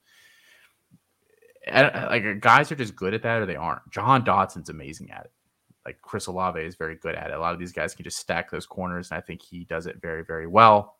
[1.71, 3.89] like guys are just good at that or they aren't.
[3.91, 5.31] Jahan Dotson's amazing at it.
[5.85, 7.35] Like Chris Olave is very good at it.
[7.35, 9.85] A lot of these guys can just stack those corners, and I think he does
[9.85, 10.97] it very, very well.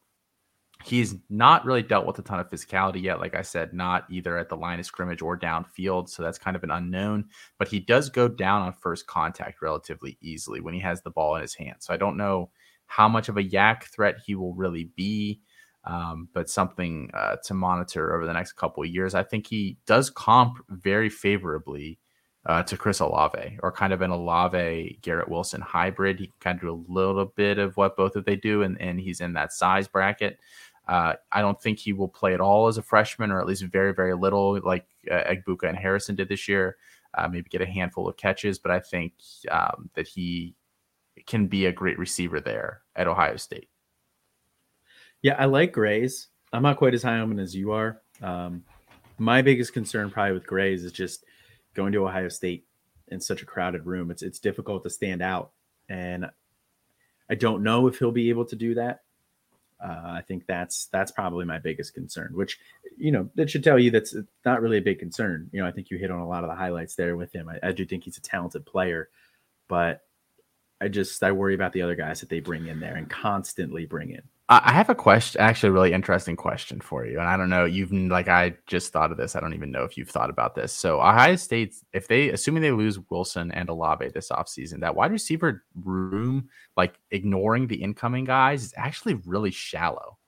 [0.84, 3.20] He's not really dealt with a ton of physicality yet.
[3.20, 6.10] Like I said, not either at the line of scrimmage or downfield.
[6.10, 7.26] So that's kind of an unknown.
[7.58, 11.36] But he does go down on first contact relatively easily when he has the ball
[11.36, 11.78] in his hand.
[11.80, 12.52] So I don't know
[12.88, 15.42] how much of a YAC threat he will really be,
[15.86, 19.16] um, but something uh, to monitor over the next couple of years.
[19.16, 22.00] I think he does comp very favorably
[22.46, 26.20] uh, to Chris Olave, or kind of an Olave Garrett Wilson hybrid.
[26.20, 28.80] He can kind of do a little bit of what both of they do, and,
[28.80, 30.40] and he's in that size bracket.
[30.88, 33.64] Uh, I don't think he will play at all as a freshman, or at least
[33.64, 36.78] very, very little, like uh, Egbuka and Harrison did this year.
[37.16, 39.14] Uh, maybe get a handful of catches, but I think
[39.50, 40.54] um, that he
[41.26, 43.70] can be a great receiver there at Ohio State.
[45.22, 46.28] Yeah, I like Grayes.
[46.54, 48.02] I'm not quite as high on him as you are.
[48.22, 48.64] Um,
[49.18, 51.24] my biggest concern probably with Grayes, is just
[51.76, 52.66] going to Ohio State
[53.10, 54.10] in such a crowded room.
[54.10, 55.52] It's it's difficult to stand out,
[55.90, 56.30] and
[57.30, 59.02] I don't know if he'll be able to do that.
[59.84, 62.60] Uh, I think that's that's probably my biggest concern, which
[62.98, 64.16] you know that should tell you that's
[64.46, 65.50] not really a big concern.
[65.52, 67.50] You know, I think you hit on a lot of the highlights there with him.
[67.50, 69.10] I, I do think he's a talented player,
[69.68, 70.02] but
[70.80, 73.86] I just I worry about the other guys that they bring in there and constantly
[73.86, 74.22] bring in.
[74.48, 77.20] I have a question, actually, a really interesting question for you.
[77.20, 79.36] And I don't know, you've like, I just thought of this.
[79.36, 80.72] I don't even know if you've thought about this.
[80.72, 85.12] So, Ohio State, if they, assuming they lose Wilson and Olave this offseason, that wide
[85.12, 90.20] receiver room, like ignoring the incoming guys, is actually really shallow.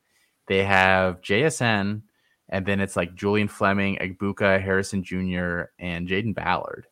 [0.47, 2.01] They have JSN,
[2.49, 6.87] and then it's like Julian Fleming, Egbuka, Harrison Jr., and Jaden Ballard.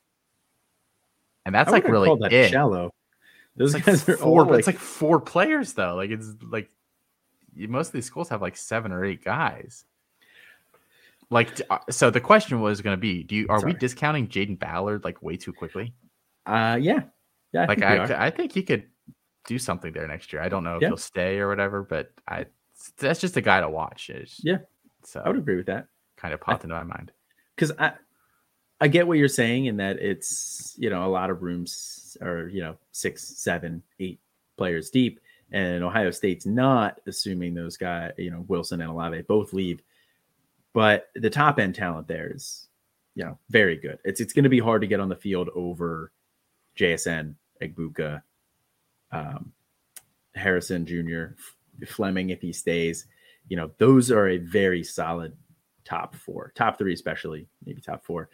[1.44, 2.52] And that's like really that it.
[2.52, 2.94] shallow.
[3.56, 4.46] Those it's guys like are four.
[4.46, 4.60] Like...
[4.60, 5.96] It's like four players though.
[5.96, 6.70] Like it's like
[7.56, 9.86] most of these schools have like seven or eight guys.
[11.30, 13.74] Like uh, so, the question was going to be: Do you are Sorry.
[13.74, 15.94] we discounting Jaden Ballard like way too quickly?
[16.46, 17.04] Uh, yeah,
[17.52, 17.64] yeah.
[17.64, 18.84] I like I, I think he could
[19.48, 20.42] do something there next year.
[20.42, 20.90] I don't know if yeah.
[20.90, 22.46] he'll stay or whatever, but I
[22.98, 24.10] that's just a guy to watch.
[24.10, 24.60] It's, yeah,
[25.04, 25.88] so I would agree with that.
[26.18, 27.12] Kind of popped I, into my mind
[27.56, 27.94] because I
[28.80, 32.48] I get what you're saying in that it's you know a lot of rooms are
[32.50, 34.20] you know six, seven, eight
[34.58, 35.20] players deep,
[35.52, 39.82] and Ohio State's not assuming those guys you know Wilson and Olave both leave,
[40.74, 42.68] but the top end talent there is
[43.16, 44.00] you know very good.
[44.04, 46.12] It's it's going to be hard to get on the field over
[46.78, 48.22] JSN, Egbuka,
[49.12, 49.52] um,
[50.36, 51.36] Harrison Jr.,
[51.88, 53.08] Fleming if he stays.
[53.48, 55.34] You know, those are a very solid
[55.84, 58.30] top four, top three, especially maybe top four.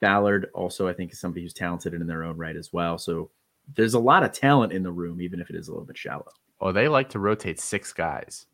[0.00, 2.98] Ballard also, I think, is somebody who's talented in their own right as well.
[2.98, 3.30] So
[3.74, 5.96] there's a lot of talent in the room, even if it is a little bit
[5.96, 6.30] shallow.
[6.64, 8.46] Oh, they like to rotate six guys.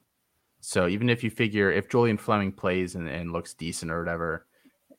[0.60, 4.46] So even if you figure if Julian Fleming plays and, and looks decent or whatever,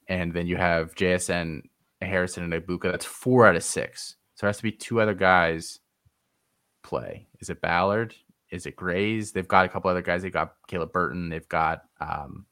[0.08, 1.64] and then you have JSN,
[2.02, 4.16] Harrison, and Egbuka, that's four out of six.
[4.36, 5.80] So there has to be two other guys
[6.84, 7.28] play.
[7.42, 8.16] Is it Ballard?
[8.50, 9.34] Is it Grayes?
[9.34, 10.22] They've got a couple other guys.
[10.22, 11.28] They've got Caleb Burton.
[11.28, 12.46] They've got um,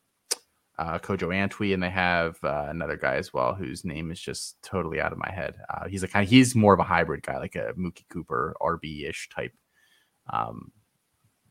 [0.77, 4.61] uh, Kojo Antwi, and they have uh, another guy as well whose name is just
[4.61, 5.55] totally out of my head.
[5.69, 8.55] Uh, he's a kind of he's more of a hybrid guy, like a Mookie Cooper
[8.61, 9.53] RB ish type.
[10.31, 10.71] Um,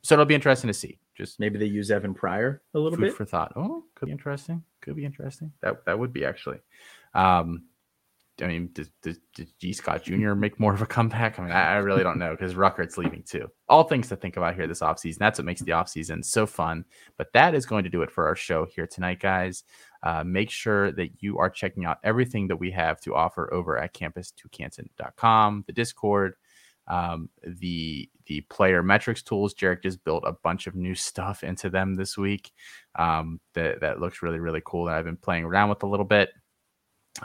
[0.03, 0.99] so it'll be interesting to see.
[1.16, 3.53] Just maybe they use Evan Pryor a little bit for thought.
[3.57, 4.62] Oh, could be interesting.
[4.81, 5.53] Could be interesting.
[5.62, 6.59] That that would be actually.
[7.14, 7.64] Um,
[8.41, 10.35] I mean, did, does, does, Gee Scott Jr.
[10.35, 11.39] make more of a comeback?
[11.39, 13.51] I mean, I, I really don't know because Ruckert's leaving too.
[13.68, 15.18] All things to think about here this offseason.
[15.18, 16.85] That's what makes the offseason so fun.
[17.16, 19.64] But that is going to do it for our show here tonight, guys.
[20.03, 23.76] Uh, make sure that you are checking out everything that we have to offer over
[23.79, 26.35] at campus2canton.com, the Discord,
[26.89, 29.55] um, the the player metrics tools.
[29.55, 32.51] Jarek just built a bunch of new stuff into them this week
[32.97, 36.05] um, that, that looks really, really cool that I've been playing around with a little
[36.05, 36.30] bit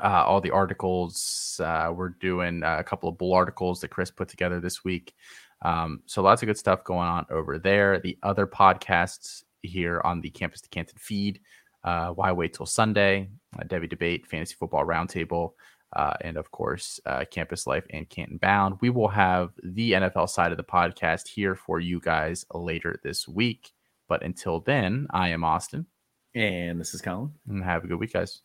[0.02, 1.60] uh, all the articles.
[1.64, 5.14] Uh, we're doing uh, a couple of bull articles that Chris put together this week.
[5.62, 8.00] Um, so lots of good stuff going on over there.
[8.00, 11.40] The other podcasts here on the Campus to Canton feed.
[11.84, 13.30] Uh, Why wait till Sunday?
[13.58, 15.52] Uh, Devy debate, fantasy football roundtable,
[15.96, 17.00] uh, and of course
[17.32, 18.78] Campus Life and Canton Bound.
[18.82, 23.28] We will have the NFL side of the podcast here for you guys later this
[23.28, 23.72] week.
[24.10, 25.88] But until then, I am Austin,
[26.36, 28.42] and this is Colin, and have a good week, guys.